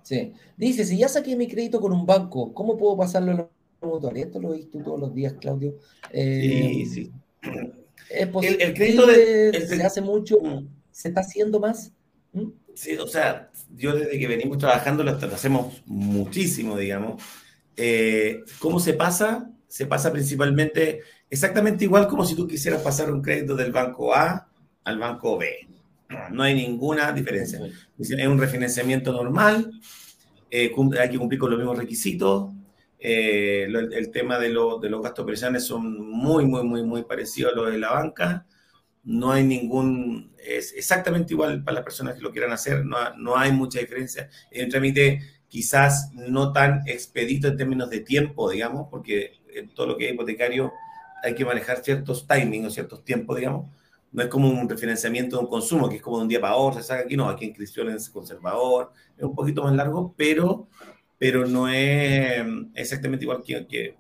[0.03, 0.33] sí.
[0.57, 3.49] Dice: si ya saqué mi crédito con un banco, ¿cómo puedo pasarlo a la
[3.89, 4.27] mutuaria?
[4.27, 5.77] Esto lo visto todos los días, Claudio.
[6.13, 7.13] Eh, sí, sí.
[8.11, 8.65] Es posible.
[8.65, 10.39] El, crédito de, se hace mucho
[10.91, 11.93] se está haciendo más.
[12.33, 12.49] ¿Mm?
[12.75, 17.23] Sí, o sea, yo desde que venimos trabajando lo hacemos muchísimo, digamos.
[17.77, 19.51] Eh, ¿Cómo se pasa?
[19.69, 24.49] Se pasa principalmente exactamente igual como si tú quisieras pasar un crédito del banco A
[24.85, 25.69] al banco B.
[26.33, 27.61] No hay ninguna diferencia.
[27.99, 29.71] Es un refinanciamiento normal,
[30.51, 32.53] eh, hay que cumplir con los mismos requisitos.
[33.03, 37.57] Eh, el, tema de, de, los gastos operacionales son muy, muy, muy, muy parecidos a
[37.57, 38.47] los de la banca
[39.05, 43.37] no hay ningún, es exactamente igual para las personas que lo quieran hacer, no, no
[43.37, 44.29] hay mucha diferencia.
[44.51, 49.89] Es un trámite quizás no tan expedito en términos de tiempo, digamos, porque en todo
[49.89, 50.73] lo que es hipotecario
[51.23, 53.71] hay que manejar ciertos timings o ciertos tiempos, digamos.
[54.13, 56.57] No es como un refinanciamiento de un consumo, que es como de un día para
[56.57, 60.69] otro, se saca aquí, no, aquí inscripción es conservador, es un poquito más largo, pero,
[61.21, 62.43] pero no es
[62.75, 63.95] exactamente igual que, que,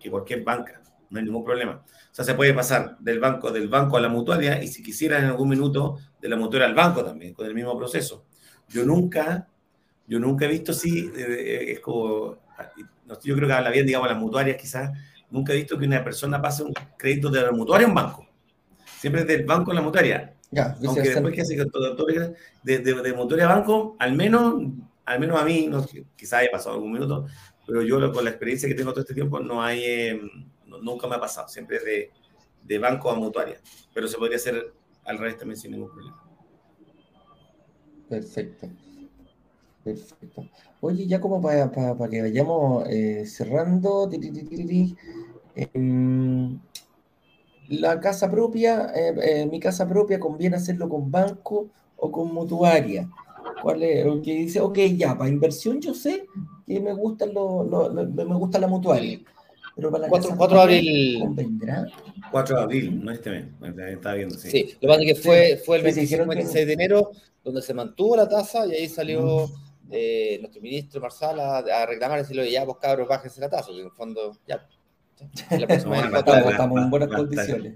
[0.00, 0.80] que cualquier banca,
[1.10, 1.84] no hay ningún problema.
[1.84, 5.18] O sea, se puede pasar del banco, del banco a la mutuaria y si quisiera
[5.18, 8.24] en algún minuto de la mutuaria al banco también, con el mismo proceso.
[8.70, 9.46] Yo nunca,
[10.06, 12.38] yo nunca he visto si, eh, es como,
[13.22, 14.92] yo creo que habla bien, digamos, las mutuarias quizás,
[15.30, 18.26] nunca he visto que una persona pase un crédito de la mutuaria a un banco.
[18.98, 20.32] Siempre es del banco a la mutuaria.
[20.50, 24.54] Ya, Aunque después que hace de, de, de mutuaria a banco, al menos,
[25.06, 25.86] al menos a mí, no,
[26.16, 27.26] quizás haya pasado algún minuto,
[27.66, 29.82] pero yo con la experiencia que tengo todo este tiempo, no hay...
[29.84, 30.30] Em,
[30.82, 31.78] nunca me ha pasado, siempre
[32.62, 33.60] de, banco a mutuaria,
[33.94, 34.72] pero se podría hacer
[35.04, 36.22] al revés también sin ningún problema.
[38.08, 38.68] Perfecto.
[39.84, 40.48] Perfecto.
[40.80, 44.10] Oye, ya como para, para, que vayamos eh, cerrando,
[45.54, 46.58] em,
[47.68, 53.08] la casa propia, eh, eh, mi casa propia, ¿conviene hacerlo con banco o con mutuaria?
[53.62, 54.04] ¿Cuál es?
[54.22, 56.26] Que dice, ok, ya, para inversión yo sé
[56.66, 59.20] que me gusta, lo, me gusta la mutuaria.
[59.74, 61.18] Pero para 4, 4 de abril.
[61.20, 61.86] ¿Convendrá?
[62.30, 63.44] 4 de abril, no este mes.
[63.92, 64.50] Estaba viendo, sí.
[64.50, 67.10] Sí, lo que pasa es que fue, fue el 26 de enero
[67.44, 69.48] donde se mantuvo la tasa y ahí salió
[69.90, 73.70] eh, nuestro ministro Marsal a, a reclamar y decirle, ya vos cabros, bájense la tasa,
[73.70, 74.66] que en el fondo, ya.
[75.50, 77.74] La próxima no, estamos, estamos en buenas condiciones.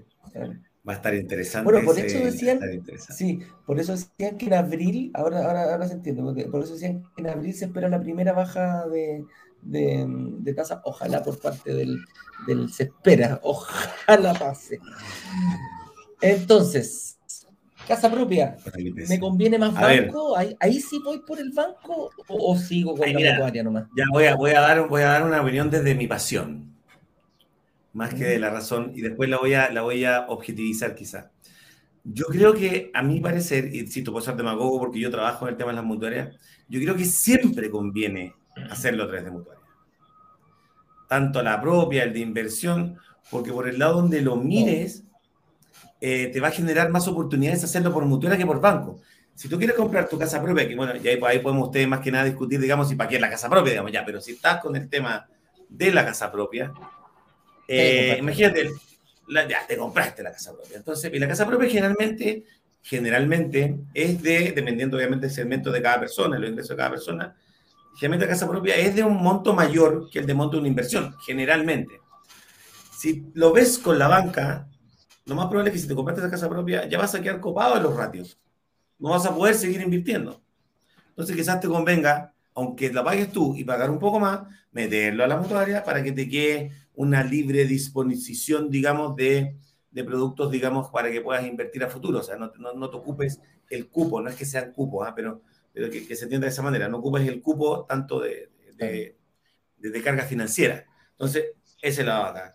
[0.87, 1.71] Va a estar interesante.
[1.71, 2.59] Bueno, por eso decían,
[2.97, 6.73] sí, por eso decían que en abril, ahora, ahora, ahora se entiende, porque por eso
[6.73, 9.23] decían que en abril se espera la primera baja de,
[9.61, 11.99] de, tasa, ojalá por parte del,
[12.47, 14.79] del, se espera, ojalá pase.
[16.19, 17.19] Entonces,
[17.87, 18.57] casa propia,
[19.07, 20.35] ¿me conviene más banco?
[20.35, 23.85] Ahí, ahí, sí voy por el banco o, sigo con la mutuaria nomás?
[23.95, 26.70] Ya voy a, voy, a dar, voy a dar una opinión desde mi pasión,
[27.93, 31.31] más que de la razón, y después la voy a, la voy a objetivizar quizá.
[32.03, 35.45] Yo creo que, a mi parecer, y si tú puedes ser demagogo porque yo trabajo
[35.45, 36.35] en el tema de las mutuarias,
[36.67, 38.33] yo creo que siempre conviene
[38.69, 39.63] hacerlo a través de mutuaria.
[41.07, 42.97] Tanto la propia, el de inversión,
[43.29, 45.03] porque por el lado donde lo mires,
[45.99, 48.99] eh, te va a generar más oportunidades hacerlo por mutuaria que por banco.
[49.35, 52.11] Si tú quieres comprar tu casa propia, que bueno, ya ahí, podemos ustedes más que
[52.11, 54.61] nada discutir, digamos, si para qué es la casa propia, digamos, ya, pero si estás
[54.61, 55.27] con el tema
[55.69, 56.73] de la casa propia,
[57.71, 58.69] eh, imagínate,
[59.47, 60.77] ya te compraste la casa propia.
[60.77, 62.43] Entonces, y la casa propia generalmente,
[62.81, 67.35] generalmente es de, dependiendo obviamente del segmento de cada persona, el ingreso de cada persona,
[67.95, 70.67] generalmente la casa propia es de un monto mayor que el de monto de una
[70.67, 71.99] inversión, generalmente.
[72.97, 74.67] Si lo ves con la banca,
[75.25, 77.39] lo más probable es que si te compraste esa casa propia, ya vas a quedar
[77.39, 78.37] copado en los ratios.
[78.99, 80.41] No vas a poder seguir invirtiendo.
[81.09, 84.41] Entonces quizás te convenga, aunque la pagues tú y pagar un poco más,
[84.71, 89.57] meterlo a la mutuaria para que te quede una libre disposición, digamos, de,
[89.91, 92.19] de productos, digamos, para que puedas invertir a futuro.
[92.19, 93.39] O sea, no, no, no te ocupes
[93.69, 95.13] el cupo, no es que sean cupos, ¿ah?
[95.15, 95.41] pero
[95.73, 100.23] pero que, se entienda de esa manera, no ocupes el cupo tanto de, de, carga
[100.23, 100.85] financiera.
[101.11, 102.53] Entonces, esa es la vaca.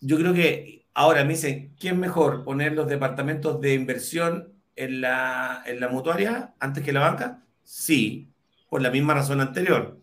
[0.00, 5.62] Yo creo que ahora me dicen, ¿quién mejor poner los departamentos de inversión en la,
[5.66, 7.44] en la mutuaria antes que la banca?
[7.62, 8.32] Sí,
[8.68, 10.00] por la misma razón anterior.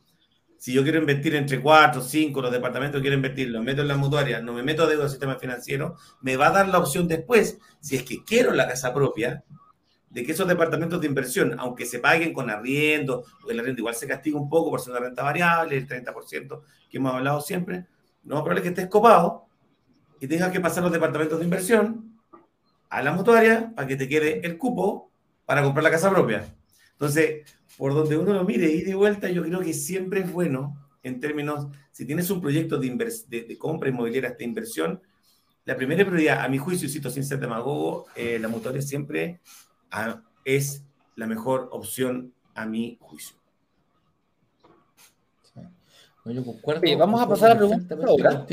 [0.57, 3.95] Si yo quiero invertir entre cuatro, cinco, los departamentos quiero invertir, los meto en la
[3.95, 7.07] mutuaria, no me meto a deuda del sistema financiero, me va a dar la opción
[7.07, 9.43] después, si es que quiero la casa propia,
[10.09, 13.95] de que esos departamentos de inversión, aunque se paguen con arriendo, porque el arriendo igual
[13.95, 17.85] se castiga un poco por ser una renta variable, el 30% que hemos hablado siempre,
[18.23, 19.45] no probable que estés copado
[20.19, 22.19] y tengas que pasar los departamentos de inversión
[22.89, 25.11] a la mutuaria para que te quede el cupo
[25.45, 26.45] para comprar la casa propia.
[26.93, 27.45] Entonces,
[27.77, 31.19] por donde uno lo mire y de vuelta, yo creo que siempre es bueno en
[31.19, 32.89] términos, si tienes un proyecto de,
[33.29, 35.01] de, compra inmobiliaria de inversión,
[35.63, 39.39] la primera prioridad, a mi juicio, y cito sin ser demagogo, eh, la mutuaria siempre
[39.91, 40.83] ah, es
[41.15, 43.35] la mejor opción a mi juicio.
[46.97, 48.45] vamos a pasar a preguntas ahora.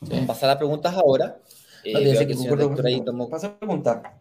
[0.00, 1.40] Vamos a pasar a preguntas ahora.
[1.84, 2.34] Eh, que
[3.28, 4.18] Pasa a preguntar.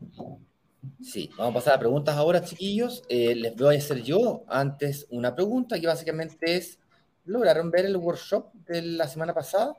[1.03, 3.03] Sí, vamos a pasar a preguntas ahora, chiquillos.
[3.09, 6.79] Eh, les voy a hacer yo antes una pregunta que básicamente es,
[7.25, 9.75] ¿lograron ver el workshop de la semana pasada?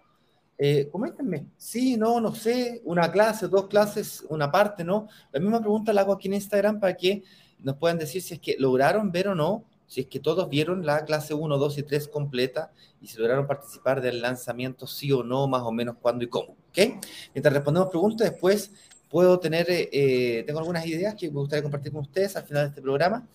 [0.58, 5.08] Eh, coméntenme, sí, no, no sé, una clase, dos clases, una parte, ¿no?
[5.30, 7.22] La misma pregunta la hago aquí en Instagram para que
[7.60, 10.84] nos puedan decir si es que lograron ver o no, si es que todos vieron
[10.84, 15.22] la clase 1, 2 y 3 completa y si lograron participar del lanzamiento, sí o
[15.22, 17.04] no, más o menos cuándo y cómo, ¿ok?
[17.32, 18.72] Mientras respondemos preguntas, después
[19.12, 22.62] puedo tener, eh, eh, tengo algunas ideas que me gustaría compartir con ustedes al final
[22.62, 23.28] de este programa,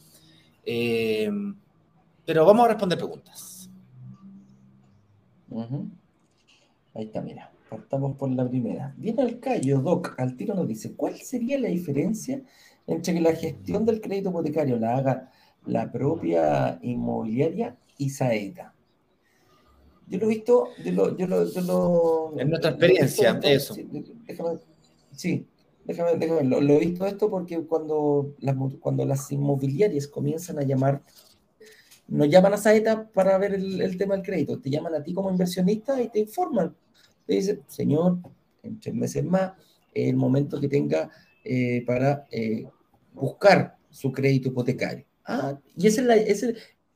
[0.65, 1.29] eh,
[2.25, 3.69] pero vamos a responder preguntas.
[6.95, 8.91] Ahí está, mira, partamos por la primera.
[8.97, 12.41] Viene el callo, Doc, al tiro nos dice, ¿cuál sería la diferencia
[12.87, 15.31] entre que la gestión del crédito hipotecario la haga
[15.67, 18.73] la propia inmobiliaria y Saeta?
[20.07, 23.75] Yo lo he visto, yo lo, en nuestra experiencia, eso.
[25.11, 25.45] sí,
[25.87, 31.01] déjame, déjame lo, he visto esto porque cuando las, cuando las inmobiliarias comienzan a llamar,
[32.07, 35.31] no llaman a Saeta para ver el, tema del crédito, te llaman a ti como
[35.31, 36.75] inversionista y te informan.
[37.25, 38.19] Te dicen, señor,
[38.63, 39.53] en tres meses más,
[39.93, 41.09] el momento que tenga
[41.43, 42.67] eh, para eh,
[43.13, 45.05] buscar su crédito hipotecario.
[45.25, 46.47] Ah, y esa es, la, esa,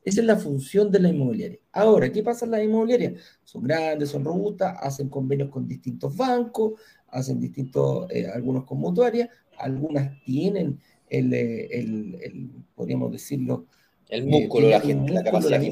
[0.04, 1.58] esa es la función de la inmobiliaria.
[1.72, 3.14] Ahora, ¿qué pasa en la inmobiliaria?
[3.44, 6.80] Son grandes, son robustas, hacen convenios con distintos bancos,
[7.12, 13.66] hacen distintos, eh, algunos con mutuarias, algunas tienen el, eh, el, el podríamos decirlo,
[14.08, 15.62] el músculo, la, la, capacidad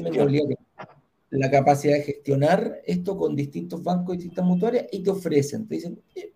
[1.29, 5.75] la, capacidad de gestionar esto con distintos bancos y distintas mutuarias y te ofrecen, te
[5.75, 6.31] dicen, eh,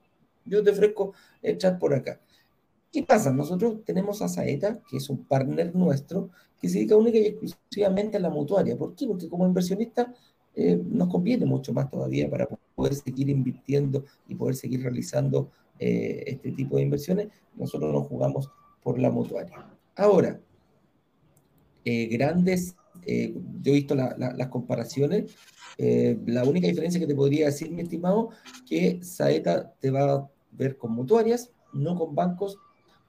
[0.46, 2.20] yo te ofrezco echar por acá.
[2.92, 3.32] ¿Qué pasa?
[3.32, 6.30] Nosotros tenemos a Saeta, que es un partner nuestro,
[6.62, 8.78] que se dedica única y exclusivamente a la mutuaria.
[8.78, 9.06] ¿Por qué?
[9.08, 10.14] Porque como inversionista
[10.56, 16.24] eh, nos conviene mucho más todavía para poder seguir invirtiendo y poder seguir realizando eh,
[16.28, 17.28] este tipo de inversiones.
[17.56, 18.50] Nosotros nos jugamos
[18.82, 19.68] por la mutuaria.
[19.96, 20.40] Ahora,
[21.84, 22.76] eh, grandes,
[23.06, 25.36] yo he visto las comparaciones.
[25.78, 28.30] la única diferencia que te podría decir, mi estimado,
[28.68, 32.58] que Saeta te va a ver con mutuarias, no con bancos,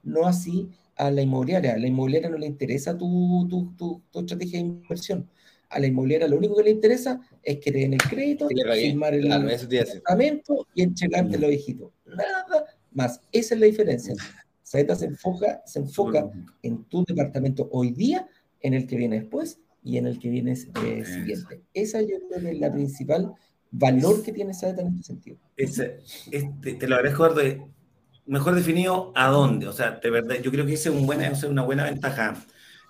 [0.02, 1.74] no así a la inmobiliaria.
[1.74, 5.30] A la inmobiliaria no le interesa tu, tu, tu estrategia de inversión
[5.68, 9.14] a la inmobiliaria lo único que le interesa es que te den el crédito, firmar
[9.14, 9.28] el
[9.68, 11.92] departamento y entregarte los hijitos.
[12.06, 13.20] Nada más.
[13.32, 14.14] Esa es la diferencia.
[14.62, 16.28] Saeta se enfoca, se enfoca
[16.62, 18.26] en tu departamento hoy día,
[18.60, 21.62] en el que viene después y en el que viene eh, siguiente.
[21.72, 23.32] Esa yo creo que es la principal
[23.70, 25.38] valor que tiene Saeta en este sentido.
[25.56, 25.98] Ese,
[26.32, 27.70] este, te lo agradezco, Eduardo.
[28.26, 29.68] Mejor definido a dónde.
[29.68, 32.34] O sea, de verdad, yo creo que esa es, un buena, es una buena ventaja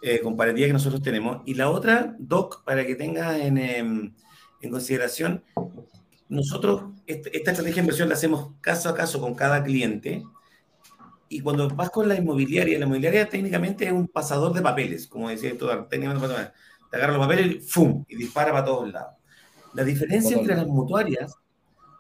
[0.03, 1.42] eh, comparativa que nosotros tenemos.
[1.47, 4.14] Y la otra, Doc, para que tengas en, em,
[4.61, 5.42] en consideración,
[6.28, 10.24] nosotros esta, estrategia de inversión la hacemos caso a caso con cada cliente.
[11.28, 15.28] Y cuando vas con la inmobiliaria, la inmobiliaria técnicamente es un pasador de papeles, como
[15.28, 16.53] decía tú, técnicamente
[16.90, 18.05] te agarra los papeles y ¡fum!
[18.09, 19.14] y dispara para todos lados.
[19.74, 21.34] La diferencia entre las mutuarias,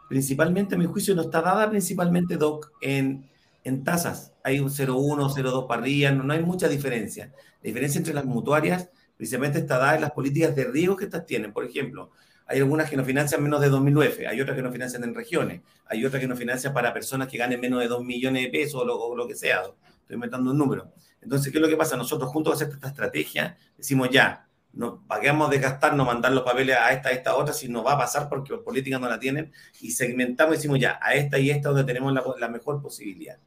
[0.08, 3.28] principalmente a mi juicio, no está dada principalmente, Doc, en
[3.66, 7.32] en tasas hay un 0,1, 0,2 para arriba, no, hay mucha diferencia.
[7.62, 11.26] La diferencia entre las mutuarias precisamente está dada en las políticas de riesgo que estas
[11.26, 11.52] tienen.
[11.52, 12.10] Por ejemplo,
[12.46, 15.62] hay algunas que no financian menos de 2.000 hay otras que no financian en regiones,
[15.86, 18.82] hay otras que no financian para personas que ganen menos de 2 millones de pesos
[18.82, 19.62] o lo, que sea.
[19.62, 20.92] Estoy inventando un número.
[21.20, 21.96] Entonces, ¿qué es lo que pasa?
[21.96, 26.44] Nosotros juntos a hacer esta estrategia decimos ya, no paguemos de gastar, no mandar los
[26.44, 29.08] papeles a esta, a esta, otra, si no va a pasar porque las políticas no
[29.08, 32.48] la tienen, y segmentamos y decimos ya, a esta y esta donde tenemos la, la
[32.48, 33.38] mejor posibilidad.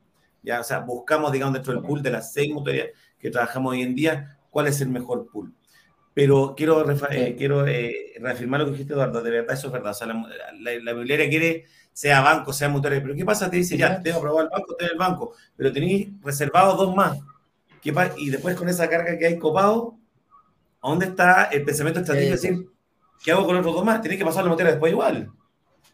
[0.42, 3.82] Ya, o sea, buscamos, digamos, dentro del pool de las seis mutuarias que trabajamos hoy
[3.82, 5.54] en día, cuál es el mejor pool.
[6.14, 9.92] Pero quiero, eh, quiero eh, reafirmar lo que dijiste, Eduardo, de verdad eso es verdad.
[9.92, 13.50] O sea, la, la, quiere, sea banco, sea mutuaria, pero ¿qué pasa?
[13.50, 16.96] Te dice, ya, te dejo probar el banco, te el banco, pero tenéis reservados dos
[16.96, 17.20] más.
[17.82, 19.98] ¿Qué y después con esa carga que hay copado,
[20.82, 22.36] ¿a dónde está el pensamiento estratégico?
[22.36, 22.68] Es decir,
[23.24, 24.02] ¿qué hago con los otros dos más?
[24.02, 25.32] Tienes que pasar la mutuaria después igual.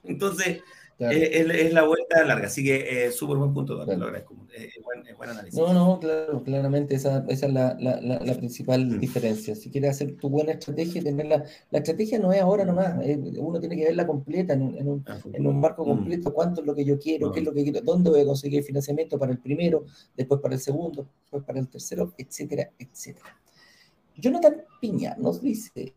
[0.03, 0.61] Entonces,
[0.97, 4.35] es, la vuelta larga, así que es súper buen punto, lo agradezco.
[4.53, 4.81] Es
[5.17, 5.59] buen, análisis.
[5.59, 8.99] No, no, claro, claramente esa, esa es la, la, la, principal mm.
[8.99, 9.55] diferencia.
[9.55, 11.43] Si quieres hacer tu buena estrategia, tenerla.
[11.71, 12.95] La estrategia no es ahora nomás,
[13.37, 15.89] uno tiene que verla completa en un, en un, ah, en un marco mm.
[15.89, 16.33] completo.
[16.33, 17.31] ¿Cuánto es lo que yo quiero?
[17.31, 17.81] ¿Qué es lo que quiero?
[17.81, 19.83] ¿Dónde voy a conseguir financiamiento para el primero?
[20.15, 23.37] Después para el segundo, después para el tercero, etcétera, etcétera.
[24.15, 25.93] Jonathan Piña nos dice: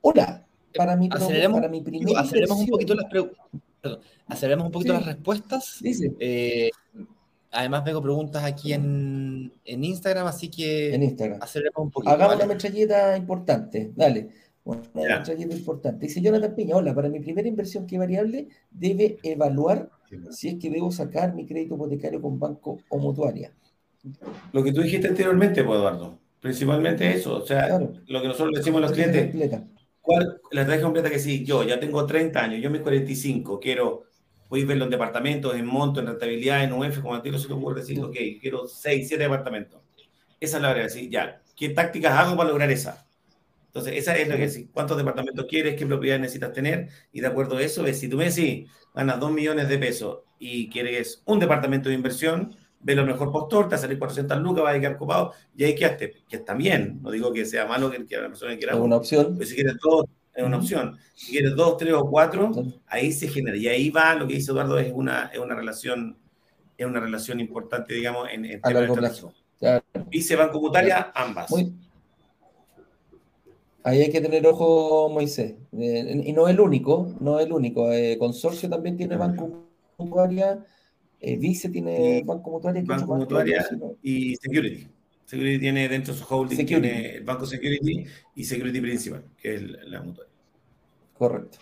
[0.00, 0.44] Hola,
[0.74, 2.20] para mi, para mi primera.
[2.20, 3.38] Aceleremos un poquito las preguntas
[3.80, 5.78] perdón, aceleremos un poquito las respuestas.
[5.80, 6.12] Dice.
[6.18, 6.70] Eh,
[7.50, 11.38] además, vengo preguntas aquí en, en, Instagram, así que en Instagram.
[11.42, 12.12] aceleremos un poquito.
[12.12, 14.30] Hagamos una metralleta importante, dale.
[14.64, 16.06] Una metralleta importante.
[16.06, 19.90] Dice Jonathan Piña, hola, para mi primera inversión, ¿qué variable debe evaluar
[20.30, 23.52] si es que debo sacar mi crédito hipotecario con banco o mutuaria?
[24.52, 26.18] Lo que tú dijiste anteriormente, pues, Eduardo.
[26.40, 29.30] Principalmente eso, o sea, lo que nosotros le decimos a los clientes,
[30.00, 34.04] ¿Cuál, la estrategia completa que sí, yo ya tengo 30 años, yo mis 45, quiero,
[34.48, 37.38] voy a ver los departamentos en monto, en rentabilidad, en UF, como a ti no
[37.38, 39.80] se te ocurre decir, ok, quiero 6, 7 departamentos.
[40.40, 41.42] Esa es la verdad, sí, ya.
[41.54, 43.06] ¿Qué tácticas hago para lograr esa?
[43.66, 44.68] Entonces, esa es la que sí.
[44.72, 45.76] ¿Cuántos departamentos quieres?
[45.76, 46.88] ¿Qué propiedades necesitas tener?
[47.12, 50.70] Y de acuerdo a eso, si tú me decís, ganas 2 millones de pesos y
[50.70, 54.80] quieres un departamento de inversión, ve lo mejor postor, te salir 400 lucas, va a
[54.80, 58.16] quedar copado, y ahí quedaste, que está bien, no digo que sea malo que, que
[58.16, 58.74] la persona quiera.
[58.74, 59.34] Es una opción.
[59.36, 60.98] Pero si quieres dos, es una opción.
[61.14, 62.50] Si quieres dos, tres o cuatro,
[62.86, 66.16] ahí se genera, y ahí va, lo que dice Eduardo, es una, es una relación
[66.80, 69.34] es una relación importante, digamos, en, el a largo plazo.
[70.08, 71.52] Vice Banco Mutaria, ambas.
[73.82, 75.56] Ahí hay que tener ojo, Moisés.
[75.72, 77.92] Eh, y no es el único, no es el único.
[77.92, 79.66] Eh, Consorcio también tiene Banco
[81.20, 82.82] eh, Vice tiene Banco Mutuaria.
[82.84, 83.66] Banco Mutuaria
[84.02, 84.86] y Security.
[85.26, 88.04] Security tiene dentro de su holding tiene el Banco Security
[88.34, 90.32] y Security Principal, que es la mutuaria.
[91.16, 91.58] Correcto.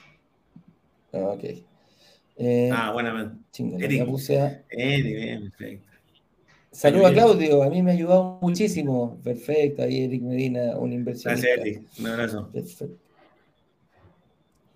[1.12, 1.44] Ah, ok.
[2.36, 3.36] Eh, ah, bueno,
[3.78, 4.06] Eric.
[4.06, 4.64] Puse a...
[4.70, 5.88] bien, perfecto.
[6.70, 9.18] Saludos a Claudio, a mí me ha ayudado muchísimo.
[9.24, 11.48] Perfecto, ahí Eric Medina, un inversionista.
[11.48, 11.82] Gracias, Eric.
[11.98, 12.48] Un abrazo.
[12.52, 13.08] Perfecto.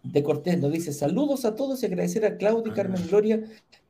[0.03, 2.75] De Cortés nos dice saludos a todos y agradecer a Claudio y ah.
[2.75, 3.41] Carmen Gloria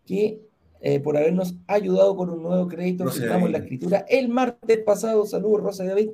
[0.04, 0.42] que
[0.84, 3.08] eh, por habernos ayudado con un nuevo crédito.
[3.08, 5.24] Estamos en la escritura el martes pasado.
[5.24, 6.10] Saludos, Rosa David.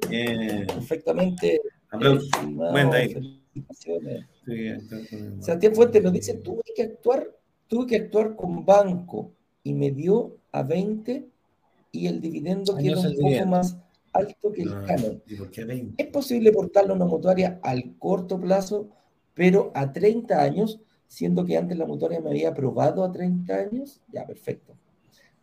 [0.67, 1.63] Perfectamente.
[1.91, 4.27] Felicitaciones.
[5.41, 7.35] Santiago Fuentes nos dice, tuve que actuar,
[7.67, 11.27] tuve que actuar con banco y me dio a 20
[11.91, 13.79] y el dividendo queda un poco más
[14.13, 15.23] alto que el ah, canon.
[15.97, 18.91] Es posible portarlo a una mutuaria al corto plazo,
[19.33, 20.79] pero a 30 años
[21.09, 24.77] siendo que antes la mutuaria me había aprobado a 30 años, ya, perfecto.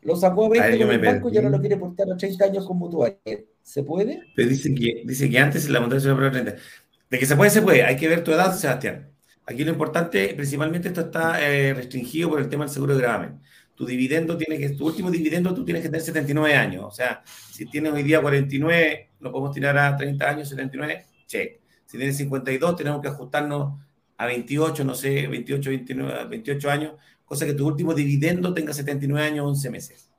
[0.01, 2.65] Lo sacó a 20 con el banco y ahora lo quiere portar a 30 años
[2.67, 3.17] con mutuaria.
[3.63, 4.21] ¿Se puede?
[4.35, 6.61] Pero dice que, dice que antes la mutuaria se aprobado a 30.
[7.09, 7.83] De que se puede, se puede.
[7.83, 9.09] Hay que ver tu edad, Sebastián.
[9.47, 13.41] Aquí lo importante, principalmente esto está eh, restringido por el tema del seguro de gravamen.
[13.73, 16.83] Tu dividendo tiene que, tu último dividendo tú tienes que tener 79 años.
[16.85, 21.59] O sea, si tienes hoy día 49, lo podemos tirar a 30 años, 79, check.
[21.85, 23.79] Si tienes 52, tenemos que ajustarnos
[24.17, 26.93] a 28, no sé, 28, 29, 28 años,
[27.25, 30.09] cosa que tu último dividendo tenga 79 años, 11 meses.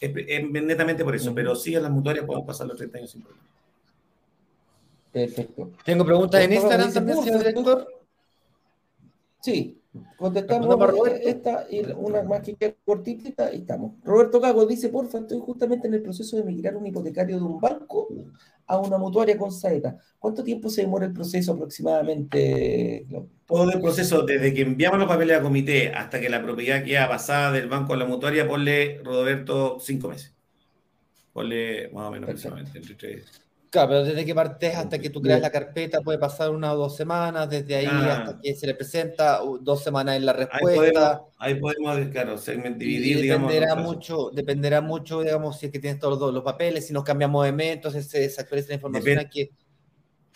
[0.00, 0.12] Es,
[0.50, 3.46] netamente por eso, pero sí a las mutuarias podemos pasar los 30 años sin problema.
[5.12, 5.72] Perfecto.
[5.84, 7.88] Tengo preguntas en Instagram también, señor director.
[9.40, 9.80] Sí,
[10.16, 10.76] Contestamos
[11.22, 13.92] esta y una más que cortita y estamos.
[14.04, 17.60] Roberto Cago dice, porfa, estoy justamente en el proceso de migrar un hipotecario de un
[17.60, 18.08] banco
[18.66, 19.96] a una mutuaria con saeta.
[20.18, 23.06] ¿Cuánto tiempo se demora el proceso aproximadamente?
[23.46, 27.08] Todo el proceso, desde que enviamos los papeles a comité hasta que la propiedad queda
[27.08, 30.34] pasada del banco a la mutuaria, ponle, Roberto, cinco meses.
[31.32, 35.20] Ponle más o menos aproximadamente, entre tres Claro, pero desde que partes hasta que tú
[35.20, 38.22] creas la carpeta puede pasar una o dos semanas, desde ahí ah.
[38.22, 41.22] hasta que se le presenta, dos semanas en la respuesta.
[41.38, 42.36] Ahí podemos, claro,
[42.76, 47.02] dividir, dependerá mucho, dependerá mucho, digamos, si es que tienes todos los, papeles, si nos
[47.02, 49.50] cambiamos de mes, entonces se, actualiza la información aquí.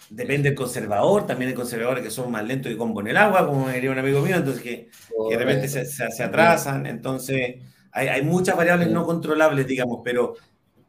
[0.08, 3.68] Depende del conservador, también hay conservadores que son más lentos y con el agua, como
[3.68, 4.88] diría un amigo mío, entonces que,
[5.30, 7.56] de repente se, se, atrasan, entonces
[7.92, 10.34] hay, hay muchas variables no controlables, digamos, pero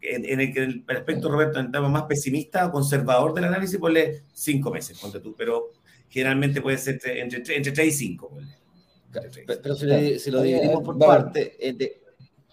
[0.02, 4.72] en, el que el aspecto, Roberto, entraba más pesimista o conservador del análisis, ponle cinco
[4.72, 5.72] meses, ponte tú, pero
[6.10, 8.38] generalmente puede ser entre, entre, 3 y 5.
[9.12, 11.56] Pero si, si, lo dividimos por parte,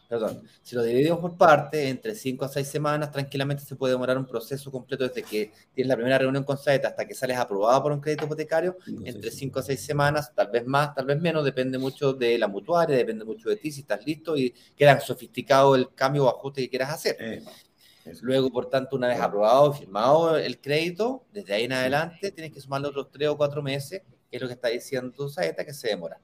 [0.08, 4.16] perdón, si lo dividimos por parte, entre 5 a 6 semanas, tranquilamente se puede demorar
[4.16, 7.82] un proceso completo desde que tienes la primera reunión con Saeta hasta que sales aprobado
[7.82, 11.44] por un crédito hipotecario, entre 5 a 6 semanas, tal vez más, tal vez menos,
[11.44, 15.74] depende mucho de la mutuaria, depende mucho de ti, si estás listo y queda sofisticado
[15.74, 17.16] el cambio o ajuste que quieras hacer.
[17.20, 17.42] Eh,
[18.22, 22.60] Luego, por tanto, una vez aprobado, firmado el crédito, desde ahí en adelante tienes que
[22.60, 25.88] sumarle otros 3 o 4 meses, que es lo que está diciendo Saeta, que se
[25.88, 26.18] demora.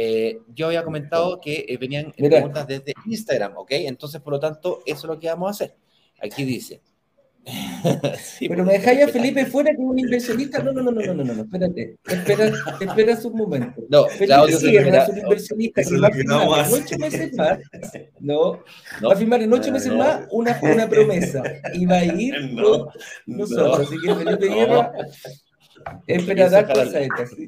[0.00, 3.72] Eh, yo había comentado que eh, venían preguntas desde Instagram, ¿ok?
[3.72, 5.74] Entonces, por lo tanto, eso es lo que vamos a hacer.
[6.22, 6.80] Aquí dice.
[8.38, 10.62] Pero me dejáis a Felipe fuera como un inversionista.
[10.62, 11.96] No, no, no, no, no, no, no, espérate.
[12.06, 13.82] Espera, espera un momento.
[13.88, 17.58] No, Felipe Claudio, sí, es un inversionista que va a firmar en ocho meses más.
[18.20, 18.52] No,
[19.04, 21.42] va a firmar en ocho meses más una, una promesa.
[21.74, 22.86] Y va a ir no,
[23.26, 23.88] nosotros.
[23.88, 24.48] Así que Felipe
[26.06, 27.46] Esperará cosa esta, sí.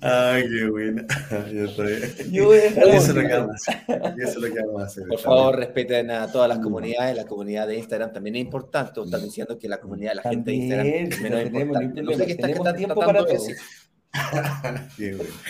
[0.00, 1.06] Ay, qué buena.
[1.52, 2.30] Yo estoy.
[2.30, 4.86] Yo voy a dejar eso, es lo que vamos eso es lo que vamos a
[4.86, 5.04] hacer.
[5.08, 6.62] Por favor, respeten a todas las mm.
[6.62, 7.16] comunidades.
[7.16, 9.00] La comunidad de Instagram también es importante.
[9.00, 12.02] Están diciendo que la comunidad, la gente de Instagram es menos importante.
[12.02, 13.46] No sé qué está tenemos tiempo para todo.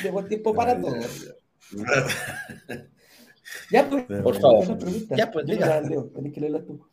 [0.03, 0.97] Tenemos tiempo para todo.
[3.71, 4.05] ya, pues.
[4.23, 4.79] Por favor.
[5.17, 5.83] Ya, pues, diga.
[5.83, 6.87] Tienes que leerla tú.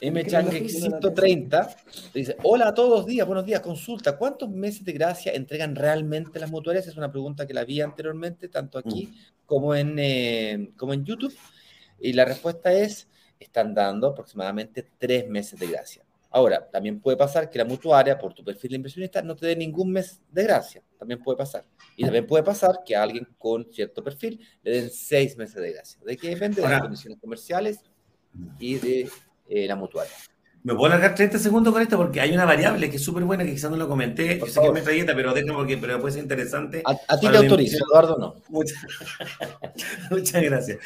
[0.00, 1.76] MChanguexito30
[2.12, 3.60] dice: Hola a todos días, buenos días.
[3.60, 6.86] Consulta: ¿cuántos meses de gracia entregan realmente las mutuarias?
[6.86, 9.46] Es una pregunta que la vi anteriormente, tanto aquí mm.
[9.46, 11.34] como, en, eh, como en YouTube.
[11.98, 13.08] Y la respuesta es:
[13.40, 16.04] están dando aproximadamente tres meses de gracia.
[16.30, 19.56] Ahora, también puede pasar que la mutuaria, por tu perfil de inversionista, no te dé
[19.56, 20.82] ningún mes de gracia.
[20.98, 21.64] También puede pasar.
[21.96, 25.72] Y también puede pasar que a alguien con cierto perfil le den seis meses de
[25.72, 25.98] gracia.
[26.04, 26.60] ¿De qué depende?
[26.60, 27.80] De las condiciones comerciales
[28.58, 29.08] y de
[29.48, 30.12] eh, la mutuaria.
[30.66, 33.44] Me puedo alargar 30 segundos con esto porque hay una variable que es súper buena
[33.44, 34.40] que quizás no lo comenté.
[34.40, 36.82] Yo sé que me trayeta, pero déjame porque pero puede ser interesante.
[36.84, 38.34] A, ti te autorizo, Eduardo, no.
[38.48, 38.82] Muchas,
[40.10, 40.78] muchas gracias.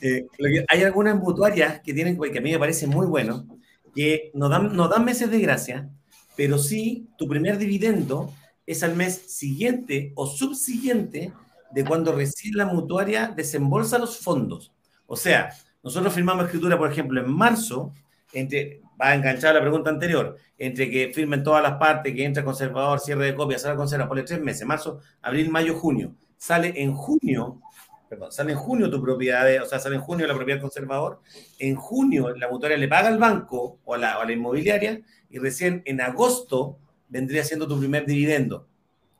[0.00, 0.26] Eh,
[0.68, 3.46] hay algunas mutuarias que tienen, que a mí me parece muy bueno,
[3.94, 5.88] que nos dan, nos dan meses de gracia,
[6.34, 8.34] pero sí tu primer dividendo
[8.66, 11.32] es al mes siguiente o subsiguiente
[11.70, 14.72] de cuando recién la mutuaria desembolsa los fondos.
[15.06, 15.50] O sea,
[15.82, 17.92] nosotros firmamos escritura, por ejemplo, en marzo
[18.32, 22.44] entre, va a enganchar la pregunta anterior, entre que firmen todas las partes, que entra
[22.44, 26.14] conservador, cierre de copia, sale conservador, por tres meses, marzo, abril, mayo, junio.
[26.36, 27.60] Sale en junio,
[28.08, 31.20] perdón, sale en junio tu propiedad, o sea, sale en junio la propiedad conservador,
[31.58, 35.00] en junio la mutuaria le paga al banco o a la, la inmobiliaria
[35.30, 38.66] y recién en agosto vendría siendo tu primer dividendo,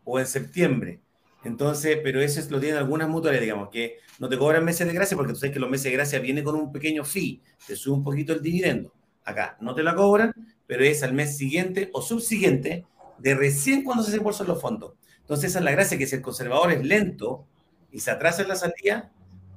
[0.05, 1.01] o en septiembre.
[1.45, 4.93] Entonces, pero eso es, lo tienen algunas mutuarias, digamos, que no te cobran meses de
[4.93, 7.77] gracia porque tú sabes que los meses de gracia vienen con un pequeño fee, te
[7.77, 8.93] sube un poquito el dividendo.
[9.29, 10.33] Acá no te la cobran,
[10.67, 12.87] pero es al mes siguiente o subsiguiente
[13.19, 14.95] de recién cuando se desembolsan los fondos.
[15.21, 17.45] Entonces, esa es la gracia, que si el conservador es lento
[17.93, 19.13] y se atrasa en la salida,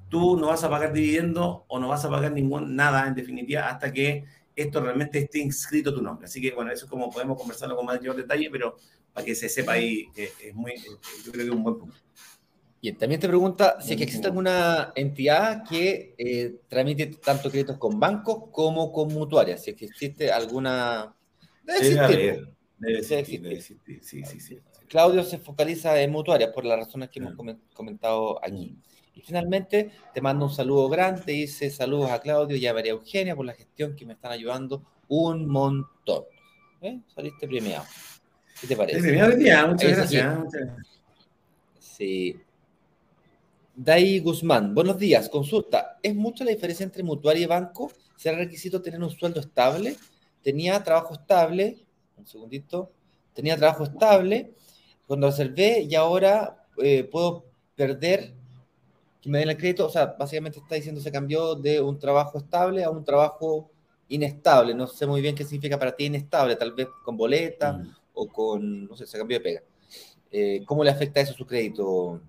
[0.09, 3.69] tú no vas a pagar dividendo o no vas a pagar ningún, nada, en definitiva,
[3.69, 6.25] hasta que esto realmente esté inscrito tu nombre.
[6.25, 8.75] Así que, bueno, eso es como podemos conversarlo con mayor detalle, pero
[9.13, 10.73] para que se sepa ahí, es muy,
[11.23, 11.95] yo creo que es un buen punto.
[12.83, 17.77] Y también te pregunta si es que existe alguna entidad que eh, tramite tanto créditos
[17.77, 19.63] con bancos como con mutuarias.
[19.63, 21.15] Si es que existe alguna.
[21.63, 22.49] Debe existir.
[22.79, 24.03] Debe existir, debe existir.
[24.03, 24.59] Sí, sí, sí.
[24.87, 27.35] Claudio se focaliza en mutuarias por las razones que hemos
[27.73, 28.75] comentado aquí.
[29.13, 33.35] Y finalmente te mando un saludo grande, dice saludos a Claudio y a María Eugenia
[33.35, 36.23] por la gestión que me están ayudando un montón.
[36.81, 36.99] ¿Eh?
[37.13, 37.85] Saliste premiado.
[38.59, 38.99] ¿Qué te parece?
[38.99, 40.39] Premiado, muchas gracias.
[41.77, 42.41] Sí.
[43.83, 45.27] Dai Guzmán, buenos días.
[45.27, 47.91] Consulta, ¿es mucha la diferencia entre mutuaria y banco?
[48.15, 49.95] ¿Será requisito tener un sueldo estable?
[50.43, 51.83] Tenía trabajo estable,
[52.15, 52.91] un segundito,
[53.33, 54.53] tenía trabajo estable
[55.07, 58.35] cuando observé y ahora eh, puedo perder
[59.19, 59.87] que me den el crédito.
[59.87, 63.71] O sea, básicamente está diciendo se cambió de un trabajo estable a un trabajo
[64.09, 64.75] inestable.
[64.75, 67.95] No sé muy bien qué significa para ti inestable, tal vez con boleta mm.
[68.13, 69.63] o con, no sé, se cambió de pega.
[70.29, 72.21] Eh, ¿Cómo le afecta eso a su crédito?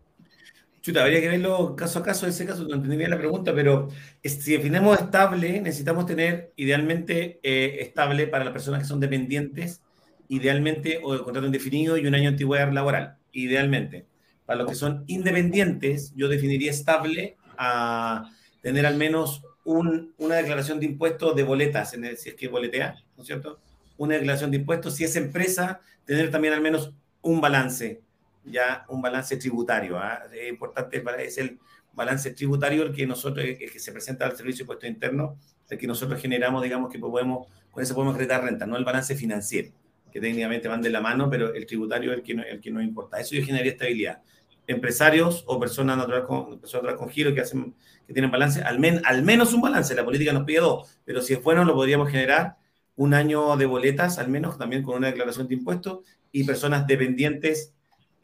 [0.82, 3.54] Chuta, habría que verlo caso a caso, en ese caso no entendí bien la pregunta,
[3.54, 3.88] pero
[4.24, 9.80] si definimos estable, necesitamos tener idealmente eh, estable para las personas que son dependientes,
[10.26, 14.06] idealmente o de contrato indefinido y un año de antigüedad laboral, idealmente.
[14.44, 18.28] Para los que son independientes, yo definiría estable a
[18.60, 23.28] tener al menos una declaración de impuestos de boletas, si es que boletea, ¿no es
[23.28, 23.60] cierto?
[23.98, 28.00] Una declaración de impuestos, si es empresa, tener también al menos un balance
[28.44, 29.98] ya un balance tributario.
[29.98, 30.22] ¿ah?
[30.32, 31.58] Es importante, es el
[31.92, 35.38] balance tributario el que nosotros, el que se presenta al Servicio de Impuestos Internos,
[35.68, 39.14] el que nosotros generamos, digamos que podemos, con eso podemos acreditar renta, no el balance
[39.14, 39.70] financiero,
[40.10, 42.82] que técnicamente van de la mano, pero el tributario es el que, el que nos
[42.82, 43.18] importa.
[43.18, 44.22] Eso yo generaría estabilidad.
[44.66, 47.74] empresarios o personas naturales con, personas con giro que hacen
[48.06, 51.22] que tienen balance, al, men, al menos un balance, la política nos pide dos, pero
[51.22, 52.56] si es bueno lo podríamos generar
[52.96, 57.74] un año de boletas, al menos también con una declaración de impuestos, y personas dependientes,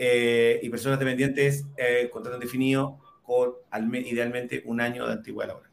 [0.01, 5.71] eh, y personas dependientes, eh, contrato definido, con al, idealmente un año de antigüedad laboral.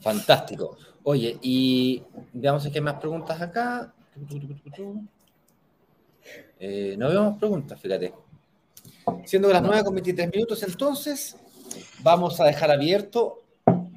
[0.00, 0.78] Fantástico.
[1.02, 2.02] Oye, y
[2.32, 3.92] veamos si hay más preguntas acá.
[6.58, 8.14] Eh, no vemos preguntas, fíjate.
[9.24, 11.36] Siendo las 9 con 23 minutos, entonces
[12.02, 13.42] vamos a dejar abierto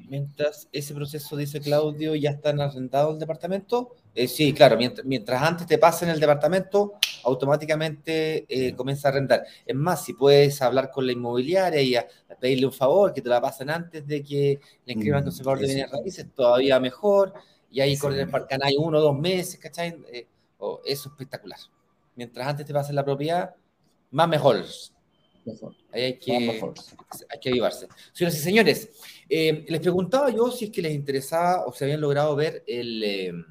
[0.08, 3.96] mientras ese proceso, dice Claudio, ya están arrendados el departamento.
[4.14, 6.92] Eh, sí, claro, mientras, antes te pasen el departamento,
[7.24, 9.44] automáticamente eh, comienza a arrendar.
[9.66, 11.96] Es más, si puedes hablar con la inmobiliaria y
[12.38, 15.66] pedirle un favor, que te la pasen antes de que le inscriban mm, conservador de
[15.66, 17.34] bienes raíces, todavía mejor.
[17.70, 19.96] Y ahí corren el canal uno o dos meses, ¿cachai?
[20.12, 21.58] Eh, oh, eso es espectacular.
[22.14, 23.52] Mientras antes te pasen la propiedad,
[24.12, 24.64] más mejor.
[25.92, 27.88] Ahí hay que, hay que avivarse.
[28.12, 28.90] Señoras y señores,
[29.28, 33.44] eh, les preguntaba yo si es que les interesaba o si habían logrado ver el,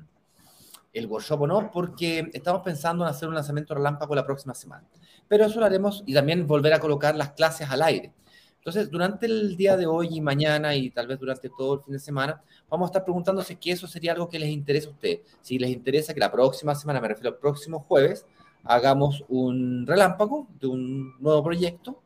[0.94, 4.88] el workshop o no, porque estamos pensando en hacer un lanzamiento relámpago la próxima semana.
[5.28, 8.14] Pero eso lo haremos y también volver a colocar las clases al aire.
[8.58, 11.94] Entonces, durante el día de hoy y mañana y tal vez durante todo el fin
[11.94, 15.20] de semana, vamos a estar preguntándose si eso sería algo que les interesa a ustedes.
[15.42, 18.26] Si les interesa que la próxima semana, me refiero al próximo jueves,
[18.64, 22.02] hagamos un relámpago de un nuevo proyecto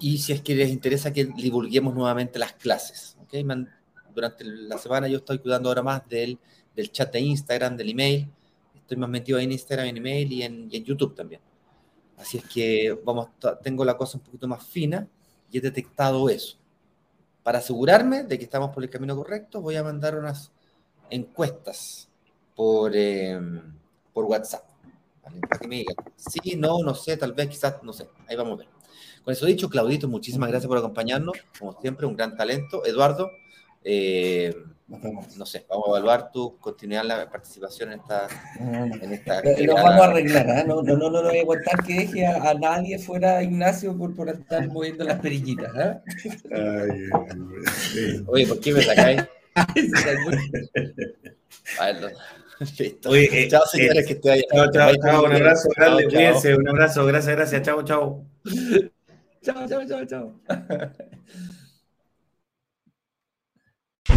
[0.00, 3.16] y si es que les interesa que divulguemos nuevamente las clases.
[3.22, 3.46] ¿okay?
[4.12, 6.38] Durante la semana yo estoy cuidando ahora más del,
[6.80, 8.28] del chat de Instagram, del email.
[8.74, 11.40] Estoy más metido en Instagram, en email y en, en YouTube también.
[12.16, 13.28] Así es que vamos,
[13.62, 15.06] tengo la cosa un poquito más fina
[15.50, 16.56] y he detectado eso.
[17.42, 20.52] Para asegurarme de que estamos por el camino correcto, voy a mandar unas
[21.08, 22.08] encuestas
[22.54, 23.40] por, eh,
[24.12, 24.64] por WhatsApp.
[25.22, 28.54] Para que me digan, sí, no, no sé, tal vez, quizás, no sé, ahí vamos
[28.54, 28.68] a ver.
[29.24, 32.84] Con eso dicho, Claudito, muchísimas gracias por acompañarnos, como siempre, un gran talento.
[32.84, 33.30] Eduardo,
[33.84, 34.54] eh,
[35.36, 38.26] no sé, vamos a evaluar tu continuidad en la participación en esta.
[38.58, 40.64] En esta lo vamos a arreglar, ¿eh?
[40.66, 44.28] no, no, no, no, voy a aguantar que deje a, nadie fuera Ignacio por, por
[44.28, 45.70] estar moviendo las perillitas.
[45.76, 46.00] ¿eh?
[48.26, 49.22] Oye, ¿por qué me sacáis?
[53.06, 56.68] Oye, eh, chao, señores, eh, que estoy Chao, chao, chao, un abrazo grande, cuídense, un
[56.68, 58.24] abrazo, gracias, gracias, chao, chao.
[59.42, 60.34] Chao, chao, chao, chao.